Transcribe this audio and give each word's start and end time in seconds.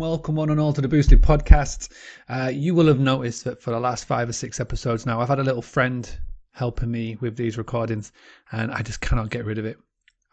Welcome 0.00 0.36
one 0.36 0.48
and 0.48 0.58
all 0.58 0.72
to 0.72 0.80
the 0.80 0.88
Boostly 0.88 1.18
podcast. 1.18 1.92
Uh, 2.26 2.50
you 2.50 2.74
will 2.74 2.86
have 2.86 2.98
noticed 2.98 3.44
that 3.44 3.60
for 3.60 3.70
the 3.70 3.78
last 3.78 4.06
five 4.06 4.30
or 4.30 4.32
six 4.32 4.58
episodes 4.58 5.04
now, 5.04 5.20
I've 5.20 5.28
had 5.28 5.40
a 5.40 5.44
little 5.44 5.60
friend 5.60 6.10
helping 6.52 6.90
me 6.90 7.18
with 7.20 7.36
these 7.36 7.58
recordings, 7.58 8.10
and 8.50 8.72
I 8.72 8.80
just 8.80 9.02
cannot 9.02 9.28
get 9.28 9.44
rid 9.44 9.58
of 9.58 9.66
it. 9.66 9.76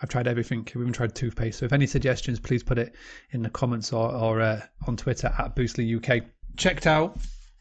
I've 0.02 0.08
tried 0.08 0.26
everything. 0.26 0.66
I've 0.70 0.82
even 0.82 0.94
tried 0.94 1.14
toothpaste. 1.14 1.60
So 1.60 1.66
if 1.66 1.74
any 1.74 1.86
suggestions, 1.86 2.40
please 2.40 2.64
put 2.64 2.78
it 2.78 2.96
in 3.32 3.42
the 3.42 3.50
comments 3.50 3.92
or, 3.92 4.10
or 4.10 4.40
uh, 4.40 4.62
on 4.88 4.96
Twitter 4.96 5.36
at 5.38 5.54
Boostly 5.54 5.98
UK. 5.98 6.24
Checked 6.56 6.88
out 6.88 7.18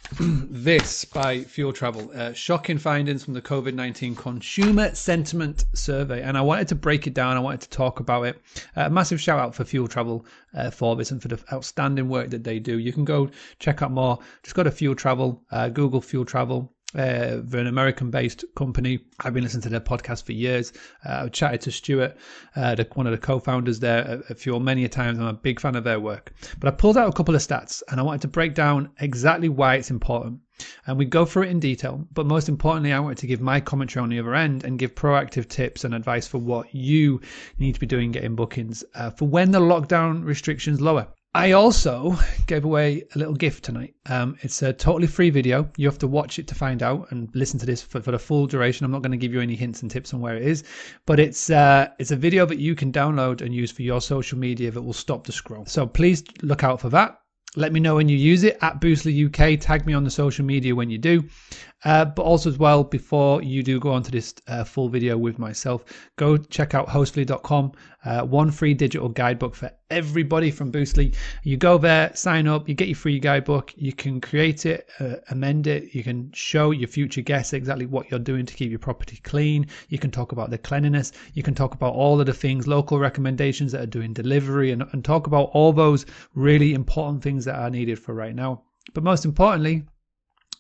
this 0.20 1.04
by 1.04 1.40
Fuel 1.40 1.72
Travel. 1.72 2.10
Uh, 2.14 2.32
shocking 2.32 2.78
findings 2.78 3.24
from 3.24 3.34
the 3.34 3.42
COVID 3.42 3.74
19 3.74 4.14
Consumer 4.14 4.94
Sentiment 4.94 5.64
Survey. 5.74 6.22
And 6.22 6.38
I 6.38 6.42
wanted 6.42 6.68
to 6.68 6.76
break 6.76 7.08
it 7.08 7.14
down. 7.14 7.36
I 7.36 7.40
wanted 7.40 7.62
to 7.62 7.70
talk 7.70 7.98
about 7.98 8.22
it. 8.22 8.40
Uh, 8.76 8.88
massive 8.88 9.20
shout 9.20 9.40
out 9.40 9.54
for 9.54 9.64
Fuel 9.64 9.88
Travel 9.88 10.24
uh, 10.54 10.70
for 10.70 10.94
this 10.94 11.10
and 11.10 11.20
for 11.20 11.26
the 11.26 11.42
outstanding 11.52 12.08
work 12.08 12.30
that 12.30 12.44
they 12.44 12.60
do. 12.60 12.78
You 12.78 12.92
can 12.92 13.04
go 13.04 13.30
check 13.58 13.82
out 13.82 13.90
more. 13.90 14.20
Just 14.44 14.54
go 14.54 14.62
to 14.62 14.70
Fuel 14.70 14.94
Travel, 14.94 15.42
uh, 15.50 15.70
Google 15.70 16.00
Fuel 16.00 16.24
Travel. 16.24 16.72
Uh, 16.94 17.40
they're 17.42 17.60
an 17.60 17.66
American 17.66 18.10
based 18.10 18.44
company. 18.54 19.00
I've 19.20 19.34
been 19.34 19.42
listening 19.42 19.62
to 19.62 19.68
their 19.68 19.80
podcast 19.80 20.24
for 20.24 20.32
years. 20.32 20.72
Uh, 21.04 21.24
I've 21.24 21.32
chatted 21.32 21.60
to 21.62 21.72
Stuart, 21.72 22.16
uh, 22.54 22.74
the, 22.76 22.88
one 22.94 23.06
of 23.06 23.12
the 23.12 23.18
co 23.18 23.40
founders 23.40 23.80
there, 23.80 24.22
a, 24.28 24.32
a 24.32 24.34
few 24.34 24.58
many 24.60 24.84
a 24.84 24.88
times. 24.88 25.18
I'm 25.18 25.26
a 25.26 25.32
big 25.32 25.58
fan 25.60 25.74
of 25.74 25.84
their 25.84 25.98
work. 25.98 26.32
But 26.58 26.68
I 26.68 26.76
pulled 26.76 26.96
out 26.96 27.08
a 27.08 27.12
couple 27.12 27.34
of 27.34 27.40
stats 27.42 27.82
and 27.90 27.98
I 27.98 28.02
wanted 28.04 28.22
to 28.22 28.28
break 28.28 28.54
down 28.54 28.90
exactly 29.00 29.48
why 29.48 29.74
it's 29.74 29.90
important. 29.90 30.40
And 30.86 30.96
we 30.96 31.04
go 31.04 31.26
through 31.26 31.42
it 31.42 31.50
in 31.50 31.60
detail. 31.60 32.06
But 32.12 32.24
most 32.24 32.48
importantly, 32.48 32.92
I 32.92 33.00
wanted 33.00 33.18
to 33.18 33.26
give 33.26 33.40
my 33.40 33.60
commentary 33.60 34.02
on 34.02 34.08
the 34.08 34.20
other 34.20 34.34
end 34.34 34.64
and 34.64 34.78
give 34.78 34.94
proactive 34.94 35.48
tips 35.48 35.84
and 35.84 35.92
advice 35.92 36.26
for 36.26 36.38
what 36.38 36.74
you 36.74 37.20
need 37.58 37.74
to 37.74 37.80
be 37.80 37.86
doing 37.86 38.12
getting 38.12 38.36
bookings 38.36 38.84
uh, 38.94 39.10
for 39.10 39.26
when 39.26 39.50
the 39.50 39.60
lockdown 39.60 40.24
restrictions 40.24 40.80
lower. 40.80 41.08
I 41.36 41.52
also 41.52 42.16
gave 42.46 42.64
away 42.64 43.04
a 43.14 43.18
little 43.18 43.34
gift 43.34 43.62
tonight. 43.62 43.94
Um, 44.06 44.38
it's 44.40 44.62
a 44.62 44.72
totally 44.72 45.06
free 45.06 45.28
video. 45.28 45.68
You 45.76 45.86
have 45.86 45.98
to 45.98 46.06
watch 46.06 46.38
it 46.38 46.46
to 46.48 46.54
find 46.54 46.82
out 46.82 47.08
and 47.10 47.28
listen 47.34 47.60
to 47.60 47.66
this 47.66 47.82
for, 47.82 48.00
for 48.00 48.10
the 48.10 48.18
full 48.18 48.46
duration. 48.46 48.86
I'm 48.86 48.90
not 48.90 49.02
going 49.02 49.10
to 49.10 49.18
give 49.18 49.34
you 49.34 49.42
any 49.42 49.54
hints 49.54 49.82
and 49.82 49.90
tips 49.90 50.14
on 50.14 50.20
where 50.20 50.34
it 50.34 50.44
is, 50.44 50.64
but 51.04 51.20
it's 51.20 51.50
uh, 51.50 51.88
it's 51.98 52.10
a 52.10 52.16
video 52.16 52.46
that 52.46 52.58
you 52.58 52.74
can 52.74 52.90
download 52.90 53.42
and 53.42 53.54
use 53.54 53.70
for 53.70 53.82
your 53.82 54.00
social 54.00 54.38
media 54.38 54.70
that 54.70 54.80
will 54.80 54.94
stop 54.94 55.26
the 55.26 55.32
scroll. 55.32 55.66
So 55.66 55.86
please 55.86 56.24
look 56.40 56.64
out 56.64 56.80
for 56.80 56.88
that. 56.88 57.18
Let 57.54 57.72
me 57.72 57.80
know 57.80 57.96
when 57.96 58.08
you 58.08 58.16
use 58.16 58.42
it 58.42 58.56
at 58.62 58.80
Boostly 58.80 59.26
UK. 59.26 59.60
Tag 59.60 59.84
me 59.84 59.92
on 59.92 60.04
the 60.04 60.10
social 60.10 60.44
media 60.46 60.74
when 60.74 60.88
you 60.88 60.96
do. 60.96 61.28
Uh, 61.84 62.04
but 62.04 62.22
also 62.22 62.48
as 62.48 62.58
well, 62.58 62.82
before 62.82 63.42
you 63.42 63.62
do 63.62 63.78
go 63.78 63.92
on 63.92 64.02
to 64.02 64.10
this 64.10 64.34
uh, 64.48 64.64
full 64.64 64.88
video 64.88 65.16
with 65.16 65.38
myself, 65.38 65.84
go 66.16 66.36
check 66.36 66.74
out 66.74 66.88
hostfully.com. 66.88 67.70
Uh, 68.04 68.22
one 68.22 68.50
free 68.50 68.72
digital 68.72 69.08
guidebook 69.08 69.54
for 69.54 69.70
everybody 69.90 70.50
from 70.50 70.72
Boostly. 70.72 71.14
You 71.42 71.56
go 71.56 71.76
there, 71.76 72.10
sign 72.14 72.48
up, 72.48 72.68
you 72.68 72.74
get 72.74 72.88
your 72.88 72.96
free 72.96 73.20
guidebook. 73.20 73.74
You 73.76 73.92
can 73.92 74.20
create 74.20 74.64
it, 74.64 74.88
uh, 75.00 75.16
amend 75.28 75.66
it. 75.66 75.94
You 75.94 76.02
can 76.02 76.32
show 76.32 76.70
your 76.70 76.88
future 76.88 77.20
guests 77.20 77.52
exactly 77.52 77.86
what 77.86 78.10
you're 78.10 78.20
doing 78.20 78.46
to 78.46 78.54
keep 78.54 78.70
your 78.70 78.78
property 78.78 79.20
clean. 79.22 79.66
You 79.88 79.98
can 79.98 80.10
talk 80.10 80.32
about 80.32 80.50
the 80.50 80.58
cleanliness. 80.58 81.12
You 81.34 81.42
can 81.42 81.54
talk 81.54 81.74
about 81.74 81.94
all 81.94 82.18
of 82.18 82.26
the 82.26 82.32
things, 82.32 82.66
local 82.66 82.98
recommendations 82.98 83.72
that 83.72 83.82
are 83.82 83.86
doing 83.86 84.14
delivery, 84.14 84.72
and, 84.72 84.82
and 84.92 85.04
talk 85.04 85.26
about 85.26 85.50
all 85.52 85.72
those 85.72 86.06
really 86.34 86.72
important 86.72 87.22
things 87.22 87.44
that 87.44 87.56
are 87.56 87.70
needed 87.70 87.98
for 87.98 88.14
right 88.14 88.34
now. 88.34 88.62
But 88.94 89.04
most 89.04 89.24
importantly, 89.24 89.84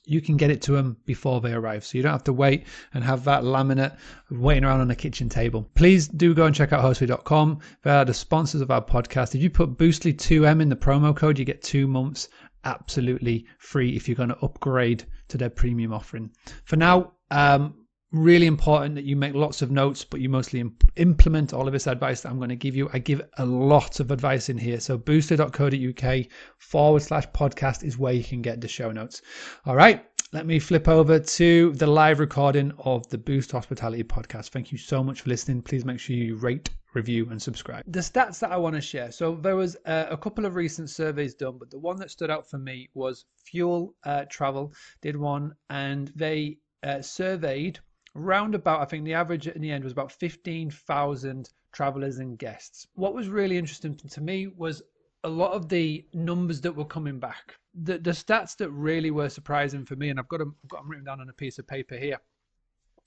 you 0.06 0.20
can 0.20 0.36
get 0.36 0.50
it 0.50 0.62
to 0.62 0.72
them 0.72 0.96
before 1.04 1.40
they 1.40 1.52
arrive. 1.52 1.84
So 1.84 1.98
you 1.98 2.02
don't 2.02 2.12
have 2.12 2.24
to 2.24 2.32
wait 2.32 2.66
and 2.94 3.02
have 3.02 3.24
that 3.24 3.42
laminate 3.42 3.96
waiting 4.30 4.64
around 4.64 4.80
on 4.80 4.88
the 4.88 4.94
kitchen 4.94 5.28
table. 5.28 5.68
Please 5.74 6.08
do 6.08 6.32
go 6.32 6.46
and 6.46 6.54
check 6.54 6.72
out 6.72 6.82
hostfully.com. 6.82 7.58
They 7.82 7.90
are 7.90 8.04
the 8.04 8.14
sponsors 8.14 8.60
of 8.60 8.70
our 8.70 8.82
podcast. 8.82 9.34
If 9.34 9.42
you 9.42 9.50
put 9.50 9.76
Boostly2M 9.76 10.62
in 10.62 10.68
the 10.68 10.76
promo 10.76 11.14
code, 11.14 11.38
you 11.38 11.44
get 11.44 11.60
two 11.60 11.88
months 11.88 12.28
absolutely 12.64 13.46
free 13.58 13.96
if 13.96 14.08
you're 14.08 14.16
going 14.16 14.28
to 14.28 14.38
upgrade 14.38 15.04
to 15.28 15.36
their 15.36 15.50
premium 15.50 15.92
offering. 15.92 16.30
For 16.64 16.76
now, 16.76 17.12
um, 17.30 17.74
really 18.16 18.46
important 18.46 18.94
that 18.96 19.04
you 19.04 19.16
make 19.16 19.34
lots 19.34 19.62
of 19.62 19.70
notes, 19.70 20.04
but 20.04 20.20
you 20.20 20.28
mostly 20.28 20.60
imp- 20.60 20.90
implement 20.96 21.52
all 21.52 21.66
of 21.66 21.72
this 21.72 21.86
advice 21.86 22.22
that 22.22 22.30
I'm 22.30 22.38
going 22.38 22.48
to 22.50 22.56
give 22.56 22.74
you. 22.74 22.90
I 22.92 22.98
give 22.98 23.22
a 23.38 23.46
lot 23.46 24.00
of 24.00 24.10
advice 24.10 24.48
in 24.48 24.58
here. 24.58 24.80
So 24.80 24.98
boostly.co.uk 24.98 26.26
forward 26.58 27.02
slash 27.02 27.26
podcast 27.28 27.84
is 27.84 27.98
where 27.98 28.12
you 28.12 28.24
can 28.24 28.42
get 28.42 28.60
the 28.60 28.68
show 28.68 28.90
notes. 28.90 29.22
All 29.64 29.76
right. 29.76 30.04
Let 30.32 30.44
me 30.44 30.58
flip 30.58 30.88
over 30.88 31.20
to 31.20 31.72
the 31.72 31.86
live 31.86 32.18
recording 32.18 32.72
of 32.78 33.08
the 33.08 33.18
Boost 33.18 33.52
Hospitality 33.52 34.02
podcast. 34.02 34.48
Thank 34.48 34.72
you 34.72 34.78
so 34.78 35.02
much 35.04 35.20
for 35.20 35.28
listening. 35.28 35.62
Please 35.62 35.84
make 35.84 36.00
sure 36.00 36.16
you 36.16 36.34
rate, 36.34 36.68
review, 36.94 37.28
and 37.30 37.40
subscribe. 37.40 37.84
The 37.86 38.00
stats 38.00 38.40
that 38.40 38.50
I 38.50 38.56
want 38.56 38.74
to 38.74 38.80
share. 38.80 39.12
So 39.12 39.36
there 39.36 39.54
was 39.54 39.76
uh, 39.86 40.06
a 40.10 40.16
couple 40.16 40.44
of 40.44 40.56
recent 40.56 40.90
surveys 40.90 41.34
done, 41.34 41.58
but 41.58 41.70
the 41.70 41.78
one 41.78 41.96
that 41.98 42.10
stood 42.10 42.30
out 42.30 42.50
for 42.50 42.58
me 42.58 42.88
was 42.92 43.24
Fuel 43.44 43.94
uh, 44.04 44.24
Travel 44.28 44.74
did 45.00 45.16
one, 45.16 45.54
and 45.70 46.12
they 46.16 46.58
uh, 46.82 47.02
surveyed 47.02 47.78
round 48.16 48.54
about, 48.54 48.80
I 48.80 48.84
think 48.84 49.04
the 49.04 49.14
average 49.14 49.46
in 49.46 49.60
the 49.60 49.70
end 49.70 49.84
was 49.84 49.92
about 49.92 50.12
15,000 50.12 51.50
travelers 51.72 52.18
and 52.18 52.38
guests. 52.38 52.86
What 52.94 53.14
was 53.14 53.28
really 53.28 53.58
interesting 53.58 53.96
to 53.96 54.20
me 54.20 54.46
was 54.46 54.82
a 55.24 55.28
lot 55.28 55.52
of 55.52 55.68
the 55.68 56.06
numbers 56.14 56.60
that 56.62 56.74
were 56.74 56.84
coming 56.84 57.18
back. 57.18 57.56
The, 57.74 57.98
the 57.98 58.10
stats 58.10 58.56
that 58.58 58.70
really 58.70 59.10
were 59.10 59.28
surprising 59.28 59.84
for 59.84 59.96
me, 59.96 60.10
and 60.10 60.18
I've 60.18 60.28
got 60.28 60.38
them, 60.38 60.54
I've 60.64 60.70
got 60.70 60.82
them 60.82 60.90
written 60.90 61.04
down 61.04 61.20
on 61.20 61.28
a 61.28 61.34
piece 61.34 61.58
of 61.58 61.66
paper 61.66 61.96
here. 61.96 62.18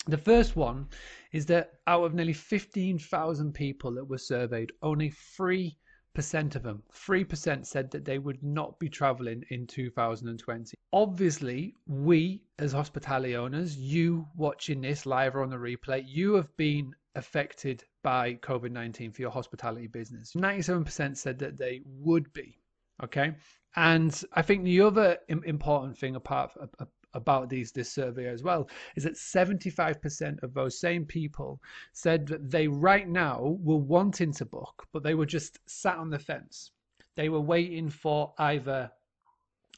The 0.08 0.18
first 0.18 0.56
one 0.56 0.88
is 1.32 1.46
that 1.48 1.74
out 1.88 2.04
of 2.04 2.14
nearly 2.14 2.34
15,000 2.34 3.54
people 3.54 3.92
that 3.94 4.06
were 4.06 4.18
surveyed, 4.18 4.72
only 4.82 5.10
three 5.10 5.78
percent 6.14 6.56
of 6.56 6.64
them, 6.64 6.84
3% 6.94 7.66
said 7.66 7.92
that 7.92 8.06
they 8.06 8.20
would 8.20 8.42
not 8.44 8.80
be 8.80 8.90
traveling 8.90 9.44
in 9.50 9.68
2020. 9.68 10.76
Obviously, 10.92 11.76
we 11.88 12.42
as 12.58 12.72
hospitality 12.72 13.36
owners, 13.36 13.78
you 13.78 14.28
watching 14.36 14.82
this 14.82 15.06
live 15.06 15.36
or 15.36 15.44
on 15.44 15.50
the 15.50 15.56
replay, 15.56 16.04
you 16.06 16.34
have 16.34 16.56
been 16.58 16.94
affected 17.16 17.84
by 18.04 18.36
COVID 18.36 18.72
19 18.72 19.12
for 19.12 19.22
your 19.22 19.32
hospitality 19.32 19.88
business. 19.88 20.34
97% 20.36 21.18
said 21.18 21.40
that 21.40 21.58
they 21.58 21.82
would 21.86 22.32
be. 22.34 22.58
Okay. 23.04 23.34
And 23.76 24.24
I 24.34 24.42
think 24.42 24.64
the 24.64 24.82
other 24.82 25.18
important 25.28 25.98
thing, 25.98 26.16
apart 26.16 26.52
about 27.14 27.50
these 27.50 27.72
this 27.72 27.92
survey 27.92 28.28
as 28.28 28.44
well 28.44 28.70
is 28.96 29.04
that 29.04 29.16
75% 29.16 30.44
of 30.44 30.54
those 30.54 30.80
same 30.80 31.06
people 31.06 31.60
said 31.94 32.28
that 32.28 32.52
they 32.52 32.68
right 32.68 33.08
now 33.08 33.58
were 33.62 33.78
wanting 33.78 34.32
to 34.34 34.46
book 34.46 34.88
but 34.94 35.04
they 35.04 35.16
were 35.16 35.26
just 35.26 35.60
sat 35.68 35.98
on 35.98 36.10
the 36.10 36.20
fence 36.20 36.72
they 37.16 37.30
were 37.30 37.42
waiting 37.42 37.90
for 37.90 38.34
either 38.38 38.92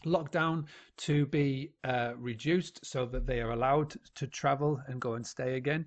lockdown 0.06 0.66
to 0.98 1.26
be 1.28 1.72
uh, 1.84 2.14
reduced 2.18 2.84
so 2.86 3.06
that 3.06 3.26
they 3.26 3.40
are 3.40 3.52
allowed 3.52 3.94
to 4.16 4.28
travel 4.28 4.82
and 4.88 5.00
go 5.00 5.14
and 5.14 5.26
stay 5.26 5.56
again 5.56 5.86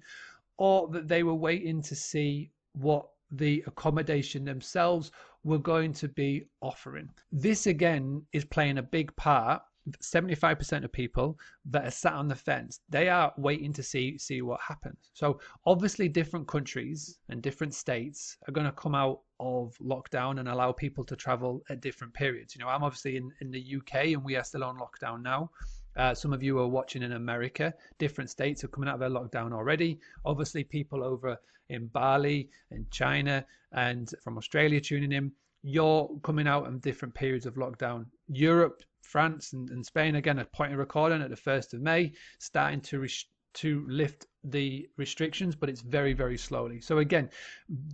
or 0.57 0.89
that 0.89 1.09
they 1.09 1.23
were 1.23 1.35
waiting 1.35 1.83
to 1.83 1.95
see 1.95 2.51
what 2.73 3.07
the 3.31 3.65
accommodation 3.67 4.45
themselves 4.45 5.11
were 5.43 5.59
going 5.59 5.93
to 5.93 6.09
be 6.09 6.45
offering. 6.61 7.09
This 7.33 7.67
again 7.67 8.25
is 8.33 8.45
playing 8.45 8.79
a 8.79 8.83
big 8.83 9.15
part 9.17 9.63
75% 10.01 10.85
of 10.85 10.93
people 10.93 11.39
that 11.67 11.87
are 11.87 11.91
sat 11.91 12.15
on 12.15 12.29
the 12.29 12.35
fence 12.35 12.81
they 12.89 13.09
are 13.09 13.33
waiting 13.37 13.73
to 13.73 13.83
see 13.83 14.17
see 14.17 14.41
what 14.41 14.61
happens. 14.61 15.11
So 15.13 15.41
obviously 15.67 16.09
different 16.09 16.49
countries 16.49 17.19
and 17.29 17.43
different 17.43 17.75
states 17.75 18.37
are 18.49 18.53
going 18.53 18.67
to 18.67 18.73
come 18.73 18.95
out 18.95 19.21
of 19.41 19.77
lockdown 19.83 20.41
and 20.41 20.49
allow 20.49 20.73
people 20.73 21.05
to 21.05 21.17
travel 21.17 21.63
at 21.69 21.81
different 21.81 22.15
periods. 22.15 22.55
You 22.55 22.63
know 22.63 22.69
i'm 22.69 22.83
obviously 22.83 23.17
in, 23.17 23.31
in 23.41 23.51
the 23.51 23.77
uk 23.77 23.95
and 23.95 24.25
we 24.25 24.37
are 24.37 24.45
still 24.45 24.65
on 24.65 24.79
lockdown 24.79 25.23
now. 25.23 25.51
Uh, 25.97 26.13
some 26.13 26.33
of 26.33 26.43
you 26.43 26.59
are 26.59 26.69
watching 26.69 27.03
in 27.03 27.13
america. 27.13 27.73
Different 27.99 28.31
states 28.31 28.65
are 28.65 28.69
coming 28.69 28.89
out 28.89 28.95
of 28.95 29.01
their 29.01 29.11
lockdown 29.11 29.53
already. 29.53 30.01
Obviously 30.25 30.65
people 30.65 31.05
over 31.05 31.39
in 31.71 31.87
bali 31.89 32.51
and 32.71 32.91
china 32.91 33.43
and 33.73 34.11
from 34.23 34.37
australia 34.37 34.79
tuning 34.79 35.13
in 35.13 35.33
you're 35.65 36.11
coming 36.23 36.47
out 36.47 36.67
in 36.67 36.79
different 36.79 37.15
periods 37.15 37.47
of 37.47 37.55
lockdown. 37.55 38.05
Europe 38.29 38.83
France 39.05 39.53
and, 39.53 39.71
and 39.71 39.85
Spain 39.85 40.17
again 40.17 40.39
at 40.39 40.53
point 40.53 40.73
of 40.73 40.79
recording 40.79 41.23
at 41.23 41.31
the 41.31 41.37
1st 41.37 41.75
of 41.75 41.81
May, 41.81 42.13
starting 42.39 42.81
to 42.83 43.07
to 43.55 43.87
lift 43.89 44.27
the 44.43 44.89
restrictions, 44.97 45.55
but 45.55 45.69
it's 45.69 45.81
very, 45.81 46.13
very 46.13 46.37
slowly. 46.37 46.81
So 46.81 46.99
again, 46.99 47.31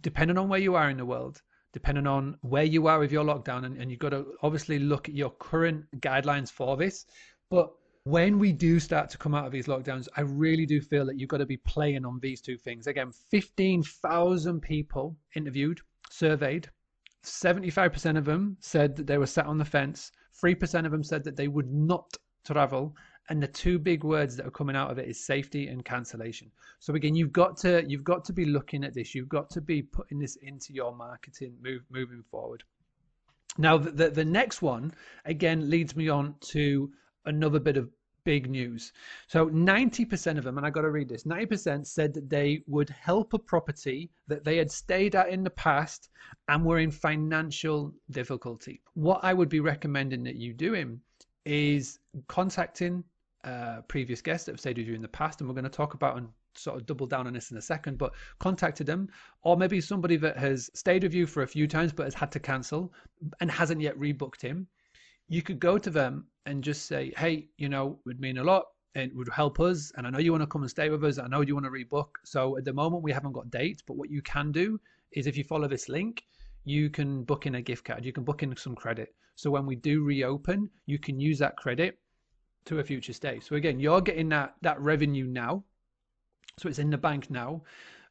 depending 0.01 0.39
on 0.39 0.49
where 0.49 0.59
you 0.59 0.75
are 0.75 0.91
in 0.91 0.97
the 0.97 1.05
world, 1.05 1.43
depending 1.73 2.07
on 2.07 2.37
where 2.41 2.65
you 2.65 2.87
are 2.87 2.99
with 2.99 3.13
your 3.13 3.25
lockdown, 3.25 3.65
and, 3.65 3.77
and 3.77 3.91
you've 3.91 4.01
got 4.01 4.11
to 4.11 4.27
obviously 4.43 4.79
look 4.79 5.09
at 5.09 5.15
your 5.15 5.31
current 5.31 5.85
guidelines 6.01 6.51
for 6.51 6.77
this. 6.77 7.07
But 7.51 7.71
when 8.05 8.39
we 8.39 8.53
do 8.53 8.81
start 8.81 9.11
to 9.11 9.19
come 9.19 9.35
out 9.35 9.47
of 9.47 9.53
these 9.53 9.67
lockdowns, 9.67 10.09
I 10.17 10.23
really 10.23 10.67
do 10.67 10.81
feel 10.81 11.05
that 11.07 11.19
you've 11.19 11.29
got 11.29 11.39
to 11.39 11.47
be 11.47 11.59
playing 11.59 12.05
on 12.05 12.19
these 12.21 12.41
two 12.41 12.57
things. 12.57 12.87
Again, 12.87 13.13
15,000 13.31 14.61
people 14.61 15.17
interviewed, 15.37 15.81
surveyed. 16.11 16.69
75% 17.23 18.17
of 18.17 18.25
them 18.25 18.57
said 18.61 18.97
that 18.97 19.07
they 19.07 19.19
were 19.19 19.27
sat 19.27 19.45
on 19.47 19.59
the 19.59 19.65
fence 19.65 20.11
3% 20.43 20.87
of 20.87 20.93
them 20.93 21.05
said 21.05 21.25
that 21.25 21.37
they 21.37 21.49
would 21.49 21.71
not 21.73 22.17
travel 22.45 22.95
and 23.29 23.43
the 23.43 23.47
two 23.47 23.79
big 23.79 24.03
words 24.03 24.37
that 24.37 24.47
are 24.47 24.51
coming 24.51 24.75
out 24.75 24.91
of 24.91 24.99
it 24.99 25.09
is 25.09 25.25
safety 25.25 25.69
and 25.69 25.85
cancellation. 25.85 26.51
So 26.81 26.95
again 26.95 27.15
you've 27.15 27.33
got 27.33 27.57
to 27.59 27.85
you've 27.87 28.05
got 28.05 28.25
to 28.25 28.33
be 28.33 28.45
looking 28.45 28.83
at 28.85 28.95
this. 28.95 29.15
You've 29.15 29.29
got 29.29 29.51
to 29.51 29.61
be 29.61 29.83
putting 29.83 30.19
this 30.19 30.37
into 30.37 30.73
your 30.73 30.95
marketing 30.95 31.55
move 31.63 31.83
moving 31.91 32.25
forward. 32.31 32.65
Now, 33.59 33.77
the, 33.79 33.91
the, 33.91 34.11
the 34.11 34.25
next 34.25 34.63
one 34.63 34.93
again 35.25 35.69
leads 35.69 35.97
me 35.97 36.09
on 36.09 36.35
to 36.53 36.91
another 37.25 37.59
bit 37.59 37.77
of 37.77 37.91
big 38.25 38.51
news. 38.51 38.93
So 39.27 39.51
90% 39.51 40.39
of 40.39 40.45
them, 40.45 40.57
and 40.57 40.67
I 40.67 40.71
got 40.71 40.83
to 40.83 40.91
read 40.91 41.09
this, 41.09 41.25
90% 41.25 41.87
said 41.87 42.15
that 42.15 42.31
they 42.31 42.63
would 42.67 42.89
help 42.89 43.35
a 43.35 43.39
property 43.39 44.11
that 44.29 44.45
they 44.45 44.57
had 44.57 44.71
stayed 44.71 45.15
at 45.15 45.29
in 45.29 45.45
the 45.45 45.51
past 45.51 46.09
and 46.49 46.65
were 46.65 46.79
in 46.79 46.91
financial 46.91 47.93
difficulty. 48.11 48.81
What 48.95 49.21
I 49.23 49.35
would 49.35 49.49
be 49.49 49.61
recommending 49.61 50.25
that 50.25 50.37
you 50.37 50.55
do 50.55 50.71
doing 50.71 51.01
is 51.45 51.99
contacting 52.29 53.03
uh, 53.45 53.81
previous 53.89 54.21
guests 54.21 54.47
that 54.47 54.53
have 54.53 54.61
stayed 54.61 54.79
with 54.79 54.87
you 54.87 54.95
in 54.95 55.03
the 55.03 55.09
past, 55.09 55.41
and 55.41 55.49
we're 55.49 55.55
going 55.55 55.65
to 55.65 55.71
talk 55.71 55.95
about 55.95 56.17
and 56.17 56.29
sort 56.55 56.77
of 56.77 56.87
double 56.87 57.07
down 57.07 57.27
on 57.27 57.33
this 57.33 57.51
in 57.51 57.57
a 57.57 57.63
second, 57.63 57.99
but 57.99 58.13
contacted 58.39 58.87
them, 58.87 59.09
or 59.43 59.57
maybe 59.57 59.81
somebody 59.81 60.17
that 60.17 60.37
has 60.37 60.71
stayed 60.75 61.03
with 61.03 61.15
you 61.15 61.27
for 61.27 61.43
a 61.43 61.47
few 61.47 61.67
times 61.67 61.93
but 61.93 62.05
has 62.05 62.15
had 62.15 62.31
to 62.33 62.41
cancel 62.41 62.93
and 63.41 63.51
hasn't 63.51 63.81
yet 63.81 63.97
rebooked 63.99 64.43
him. 64.43 64.67
You 65.29 65.43
could 65.43 65.61
go 65.61 65.79
to 65.79 65.91
them 65.91 66.27
and 66.47 66.65
just 66.65 66.87
say, 66.87 67.13
hey, 67.17 67.49
you 67.59 67.69
know, 67.69 67.93
it 67.93 68.07
would 68.07 68.21
mean 68.21 68.39
a 68.39 68.45
lot 68.45 68.65
and 68.95 69.13
would 69.15 69.29
help 69.29 69.61
us. 69.61 69.93
And 69.97 70.07
I 70.07 70.11
know 70.11 70.19
you 70.19 70.33
want 70.33 70.43
to 70.43 70.47
come 70.47 70.63
and 70.63 70.71
stay 70.71 70.91
with 70.91 71.05
us. 71.05 71.19
I 71.19 71.29
know 71.29 71.43
you 71.43 71.55
want 71.55 71.67
to 71.67 71.71
rebook. 71.71 72.17
So 72.25 72.57
at 72.57 72.65
the 72.65 72.73
moment, 72.73 73.03
we 73.03 73.13
haven't 73.13 73.33
got 73.33 73.51
dates, 73.51 73.83
but 73.87 73.97
what 73.97 74.11
you 74.11 74.23
can 74.23 74.53
do 74.53 74.81
is 75.13 75.27
if 75.27 75.37
you 75.37 75.45
follow 75.45 75.69
this 75.69 75.89
link, 75.89 76.25
you 76.65 76.91
can 76.91 77.25
book 77.25 77.47
in 77.47 77.55
a 77.57 77.63
gift 77.63 77.85
card, 77.85 78.05
you 78.05 78.13
can 78.13 78.25
book 78.25 78.43
in 78.43 78.55
some 78.57 78.75
credit. 78.75 79.15
So 79.37 79.51
when 79.51 79.67
we 79.67 79.77
do 79.77 80.05
reopen, 80.05 80.69
you 80.87 80.99
can 80.99 81.19
use 81.19 81.39
that 81.39 81.57
credit 81.57 81.99
to 82.67 82.81
a 82.81 82.85
future 82.85 83.13
stay. 83.13 83.41
So 83.41 83.57
again, 83.57 83.81
you're 83.81 84.03
getting 84.03 84.29
that 84.31 84.55
that 84.63 84.81
revenue 84.81 85.27
now 85.27 85.65
so 86.61 86.69
it's 86.69 86.79
in 86.79 86.91
the 86.91 86.99
bank 86.99 87.31
now. 87.31 87.63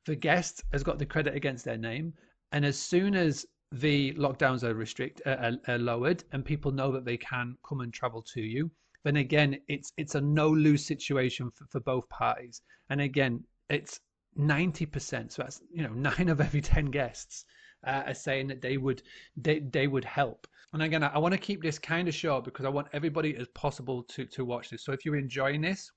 The 0.05 0.15
guest 0.15 0.63
has 0.71 0.81
got 0.81 0.97
the 0.97 1.05
credit 1.05 1.35
against 1.35 1.65
their 1.65 1.77
name, 1.77 2.13
and 2.51 2.65
as 2.65 2.79
soon 2.79 3.15
as 3.15 3.45
the 3.71 4.13
lockdowns 4.13 4.63
are 4.63 4.73
restrict 4.73 5.21
uh, 5.25 5.35
are, 5.41 5.73
are 5.73 5.77
lowered 5.77 6.23
and 6.31 6.43
people 6.43 6.71
know 6.71 6.91
that 6.91 7.05
they 7.05 7.17
can 7.17 7.55
come 7.67 7.81
and 7.81 7.93
travel 7.93 8.23
to 8.33 8.41
you, 8.41 8.71
then 9.03 9.17
again 9.17 9.59
it's 9.67 9.93
it's 9.97 10.15
a 10.15 10.21
no 10.21 10.49
lose 10.49 10.85
situation 10.85 11.51
for, 11.51 11.65
for 11.69 11.79
both 11.79 12.07
parties. 12.09 12.61
And 12.89 12.99
again, 13.01 13.43
it's 13.69 13.99
90%. 14.37 15.31
So 15.31 15.43
that's 15.43 15.61
you 15.71 15.83
know 15.83 15.93
nine 15.93 16.29
of 16.29 16.41
every 16.41 16.61
10 16.61 16.85
guests 16.85 17.45
uh, 17.85 18.03
are 18.07 18.13
saying 18.13 18.47
that 18.47 18.61
they 18.61 18.77
would 18.77 19.03
they, 19.37 19.59
they 19.59 19.87
would 19.87 20.05
help. 20.05 20.47
And 20.73 20.81
again, 20.81 21.03
I, 21.03 21.09
I 21.09 21.17
want 21.19 21.33
to 21.33 21.39
keep 21.39 21.61
this 21.61 21.79
kind 21.79 22.07
of 22.07 22.15
short 22.15 22.45
because 22.45 22.65
I 22.65 22.69
want 22.69 22.87
everybody 22.93 23.35
as 23.37 23.47
possible 23.49 24.03
to 24.03 24.25
to 24.25 24.45
watch 24.45 24.69
this. 24.69 24.83
So 24.83 24.93
if 24.93 25.05
you're 25.05 25.15
enjoying 25.15 25.61
this, 25.61 25.91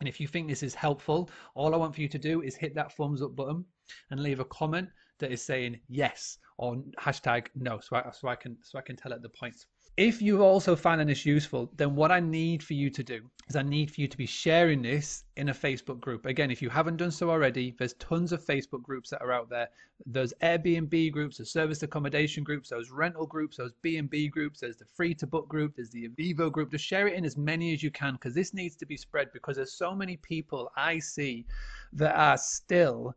and 0.00 0.08
if 0.08 0.20
you 0.20 0.28
think 0.28 0.48
this 0.48 0.62
is 0.62 0.74
helpful, 0.74 1.30
all 1.54 1.74
I 1.74 1.76
want 1.78 1.94
for 1.94 2.00
you 2.00 2.08
to 2.08 2.18
do 2.18 2.42
is 2.42 2.56
hit 2.56 2.74
that 2.74 2.94
thumbs 2.96 3.22
up 3.22 3.36
button 3.36 3.64
and 4.10 4.22
leave 4.22 4.40
a 4.40 4.44
comment 4.46 4.88
that 5.18 5.32
is 5.32 5.42
saying 5.42 5.78
yes 5.88 6.38
or 6.58 6.76
hashtag 6.98 7.48
no, 7.54 7.80
so 7.80 7.96
I, 7.96 8.10
so 8.12 8.28
I 8.28 8.36
can 8.36 8.56
so 8.62 8.78
I 8.78 8.82
can 8.82 8.96
tell 8.96 9.12
at 9.12 9.22
the 9.22 9.28
point. 9.28 9.66
If 9.96 10.20
you 10.20 10.42
also 10.42 10.76
finding 10.76 11.06
this 11.06 11.24
useful, 11.24 11.70
then 11.74 11.94
what 11.94 12.12
I 12.12 12.20
need 12.20 12.62
for 12.62 12.74
you 12.74 12.90
to 12.90 13.02
do 13.02 13.22
is 13.48 13.56
I 13.56 13.62
need 13.62 13.90
for 13.90 14.02
you 14.02 14.08
to 14.08 14.16
be 14.18 14.26
sharing 14.26 14.82
this 14.82 15.24
in 15.38 15.48
a 15.48 15.54
Facebook 15.54 16.00
group. 16.00 16.26
Again, 16.26 16.50
if 16.50 16.60
you 16.60 16.68
haven't 16.68 16.98
done 16.98 17.10
so 17.10 17.30
already, 17.30 17.74
there's 17.78 17.94
tons 17.94 18.30
of 18.30 18.44
Facebook 18.44 18.82
groups 18.82 19.08
that 19.08 19.22
are 19.22 19.32
out 19.32 19.48
there. 19.48 19.68
There's 20.04 20.34
Airbnb 20.42 21.12
groups, 21.12 21.38
there's 21.38 21.50
service 21.50 21.82
accommodation 21.82 22.44
groups, 22.44 22.68
those 22.68 22.90
rental 22.90 23.24
groups, 23.24 23.56
those 23.56 23.72
B&B 23.80 24.28
groups, 24.28 24.60
there's 24.60 24.76
the 24.76 24.84
free 24.84 25.14
to 25.14 25.26
book 25.26 25.48
group, 25.48 25.76
there's 25.76 25.88
the 25.88 26.10
Avivo 26.10 26.52
group. 26.52 26.72
Just 26.72 26.84
share 26.84 27.08
it 27.08 27.14
in 27.14 27.24
as 27.24 27.38
many 27.38 27.72
as 27.72 27.82
you 27.82 27.90
can 27.90 28.12
because 28.14 28.34
this 28.34 28.52
needs 28.52 28.76
to 28.76 28.84
be 28.84 28.98
spread 28.98 29.32
because 29.32 29.56
there's 29.56 29.72
so 29.72 29.94
many 29.94 30.18
people 30.18 30.70
I 30.76 30.98
see 30.98 31.46
that 31.94 32.14
are 32.14 32.36
still 32.36 33.16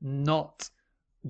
not 0.00 0.70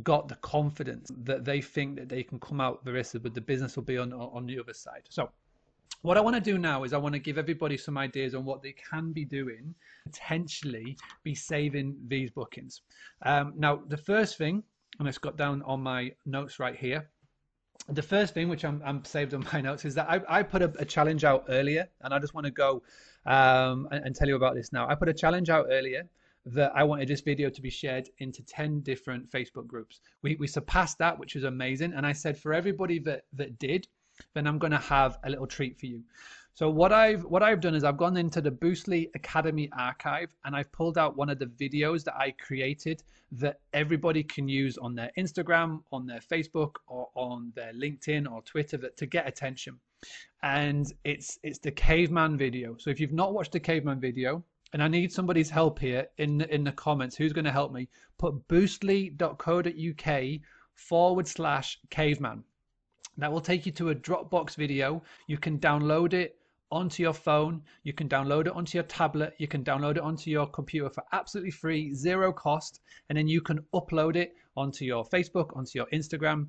got 0.03 0.29
the 0.29 0.37
confidence 0.37 1.11
that 1.25 1.45
they 1.45 1.61
think 1.61 1.97
that 1.97 2.09
they 2.09 2.23
can 2.23 2.39
come 2.39 2.61
out 2.61 2.85
the 2.85 3.21
but 3.23 3.35
the 3.35 3.41
business 3.41 3.75
will 3.77 3.83
be 3.83 3.99
on 3.99 4.13
on 4.13 4.47
the 4.47 4.59
other 4.59 4.73
side 4.73 5.03
so 5.09 5.31
what 6.03 6.17
I 6.17 6.21
want 6.21 6.35
to 6.37 6.41
do 6.41 6.57
now 6.57 6.85
is 6.85 6.93
I 6.93 6.99
want 6.99 7.15
to 7.15 7.19
give 7.19 7.37
everybody 7.37 7.77
some 7.77 7.99
ideas 7.99 8.35
on 8.35 8.45
what 8.45 8.63
they 8.63 8.73
can 8.73 9.13
be 9.13 9.25
doing, 9.25 9.75
potentially 10.05 10.97
be 11.25 11.35
saving 11.35 11.97
these 12.09 12.31
bookings. 12.31 12.81
Um, 13.23 13.53
now, 13.57 13.83
the 13.89 13.99
first 13.99 14.39
thing, 14.39 14.63
and 14.99 15.07
I've 15.07 15.21
got 15.21 15.37
down 15.37 15.63
on 15.63 15.83
my 15.83 16.13
notes 16.25 16.59
right 16.59 16.75
here, 16.75 17.11
the 17.89 18.03
first 18.03 18.33
thing 18.33 18.49
which 18.49 18.65
I'm, 18.65 18.81
I'm 18.85 19.05
saved 19.05 19.35
on 19.35 19.45
my 19.53 19.61
notes 19.61 19.85
is 19.85 19.95
that 19.95 20.09
I, 20.09 20.21
I 20.39 20.43
put 20.43 20.63
a, 20.63 20.73
a, 20.79 20.85
challenge 20.85 21.25
out 21.25 21.45
earlier, 21.49 21.87
and 22.01 22.15
I 22.15 22.19
just 22.19 22.33
want 22.33 22.47
to 22.47 22.51
go 22.51 22.83
um, 23.27 23.87
and, 23.91 24.07
and 24.07 24.17
tell 24.17 24.29
you 24.29 24.37
about 24.37 24.55
this 24.55 24.73
now. 24.73 24.89
I 24.89 24.95
put 24.95 25.09
a 25.09 25.15
challenge 25.15 25.51
out 25.51 25.67
earlier 25.71 26.09
that 26.47 26.73
I 26.75 26.85
wanted 26.85 27.09
this 27.09 27.21
video 27.21 27.51
to 27.51 27.61
be 27.61 27.71
shared 27.71 28.09
into 28.19 28.43
10 28.43 28.81
different 28.81 29.31
Facebook 29.31 29.67
groups. 29.67 30.01
We, 30.23 30.37
we 30.37 30.47
surpassed 30.47 30.99
that, 30.99 31.19
which 31.19 31.35
was 31.35 31.45
amazing. 31.45 31.93
And 31.93 32.07
I 32.07 32.13
said 32.13 32.39
for 32.39 32.55
everybody 32.55 32.99
that, 33.01 33.25
that 33.35 33.59
did, 33.59 33.87
then 34.35 34.47
I'm 34.47 34.59
going 34.59 34.73
to 34.73 34.79
have 34.79 35.19
a 35.25 35.31
little 35.31 35.47
treat 35.47 35.79
for 35.79 35.87
you. 35.87 36.03
So 36.55 36.69
what 36.69 36.93
I've 36.93 37.25
what 37.25 37.43
I've 37.43 37.61
done 37.61 37.75
is 37.75 37.85
I've 37.85 37.97
gone 37.97 38.17
into 38.17 38.41
the 38.41 38.51
Boostly 38.51 39.09
Academy 39.15 39.71
archive 39.73 40.35
and 40.45 40.55
I've 40.55 40.71
pulled 40.73 40.99
out 40.99 41.17
one 41.17 41.31
of 41.31 41.39
the 41.39 41.47
videos 41.47 42.05
that 42.05 42.17
I 42.17 42.33
created 42.33 43.03
that 43.33 43.61
everybody 43.73 44.23
can 44.23 44.49
use 44.49 44.77
on 44.77 44.95
their 44.95 45.11
Instagram, 45.17 45.83
on 45.93 46.07
their 46.07 46.21
Facebook, 46.21 46.75
or 46.87 47.09
on 47.15 47.53
their 47.55 47.73
LinkedIn 47.73 48.31
or 48.31 48.43
Twitter 48.43 48.77
that, 48.79 48.97
to 48.97 49.07
get 49.07 49.29
attention. 49.29 49.79
And 50.43 50.93
it's 51.05 51.39
it's 51.43 51.61
the 51.61 51.71
caveman 51.71 52.37
video. 52.37 52.77
So 52.79 52.91
if 52.91 53.01
you've 53.01 53.13
not 53.13 53.33
watched 53.33 53.53
the 53.53 53.61
caveman 53.61 54.01
video, 54.01 54.45
and 54.73 54.83
I 54.83 54.89
need 54.89 55.13
somebody's 55.13 55.51
help 55.51 55.79
here 55.79 56.09
in 56.19 56.39
the, 56.39 56.55
in 56.55 56.65
the 56.65 56.73
comments. 56.73 57.17
Who's 57.17 57.33
going 57.33 57.45
to 57.45 57.53
help 57.53 57.73
me? 57.73 57.89
Put 58.19 58.47
boostly.co.uk 58.49 60.41
forward 60.75 61.29
slash 61.29 61.79
caveman. 61.91 62.45
That 63.19 63.33
will 63.33 63.41
take 63.41 63.67
you 63.67 63.73
to 63.73 63.91
a 63.91 63.95
Dropbox 63.95 64.55
video. 64.55 65.03
You 65.27 65.39
can 65.39 65.59
download 65.59 66.13
it 66.15 66.39
onto 66.71 67.03
your 67.03 67.13
phone. 67.13 67.63
You 67.83 67.93
can 67.93 68.09
download 68.09 68.47
it 68.47 68.53
onto 68.53 68.79
your 68.79 68.85
tablet. 68.85 69.35
You 69.39 69.49
can 69.49 69.65
download 69.65 69.97
it 69.97 70.03
onto 70.03 70.31
your 70.31 70.47
computer 70.47 70.89
for 70.89 71.03
absolutely 71.13 71.51
free, 71.51 71.93
zero 71.93 72.33
cost. 72.33 72.81
And 73.09 73.19
then 73.19 73.29
you 73.29 73.41
can 73.41 73.59
upload 73.75 74.17
it 74.17 74.35
onto 74.57 74.85
your 74.85 75.05
Facebook, 75.05 75.57
onto 75.57 75.79
your 75.79 75.87
Instagram, 75.93 76.49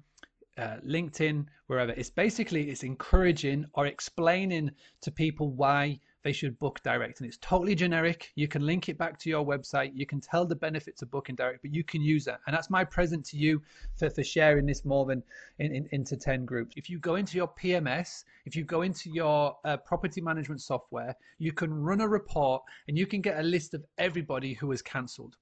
uh, 0.58 0.78
LinkedIn, 0.86 1.46
wherever. 1.68 1.92
It's 1.94 2.10
basically 2.10 2.70
it's 2.70 2.84
encouraging 2.84 3.66
or 3.74 3.88
explaining 3.88 4.72
to 5.02 5.12
people 5.12 5.52
why 5.52 6.00
they 6.24 6.32
should 6.32 6.58
book 6.60 6.82
direct. 6.84 7.20
And 7.20 7.28
it's 7.28 7.38
totally 7.38 7.76
generic. 7.76 8.32
You 8.36 8.48
can 8.48 8.66
link 8.66 8.90
it 8.90 8.98
back 8.98 9.18
to 9.20 9.30
your 9.30 9.46
website. 9.46 9.92
You 9.94 10.06
can 10.06 10.22
tell 10.22 10.46
the 10.46 10.56
benefits 10.56 11.02
of 11.02 11.10
booking 11.10 11.36
direct, 11.36 11.62
but 11.62 11.74
you 11.74 11.84
can 11.84 12.02
use 12.02 12.26
that. 12.26 12.42
And 12.46 12.56
that's 12.56 12.70
my 12.70 12.84
present 12.84 13.26
to 13.28 13.38
you 13.38 13.62
for, 13.98 14.10
for 14.10 14.24
sharing 14.24 14.66
this 14.66 14.86
more 14.86 15.06
than 15.06 15.24
in, 15.60 15.74
in, 15.74 15.90
into 15.92 16.16
10 16.16 16.46
groups. 16.46 16.74
If 16.78 16.90
you 16.90 17.00
go 17.00 17.16
into 17.16 17.38
your 17.38 17.48
PMS, 17.48 18.24
if 18.46 18.56
you 18.56 18.64
go 18.64 18.84
into 18.84 19.10
your 19.10 19.58
uh, 19.66 19.78
property 19.78 20.22
management 20.22 20.62
software, 20.62 21.16
you 21.40 21.52
can 21.52 21.74
run 21.74 22.02
a 22.02 22.08
report 22.08 22.64
and 22.88 22.98
you 22.98 23.08
can 23.08 23.22
get 23.22 23.40
a 23.40 23.44
list 23.44 23.74
of 23.74 23.84
everybody 23.98 24.54
who 24.54 24.70
has 24.72 24.82
cancelled. 24.82 25.38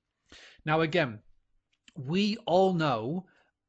Now, 0.65 0.81
again, 0.81 1.19
we 1.95 2.37
all 2.45 2.73
know 2.73 3.25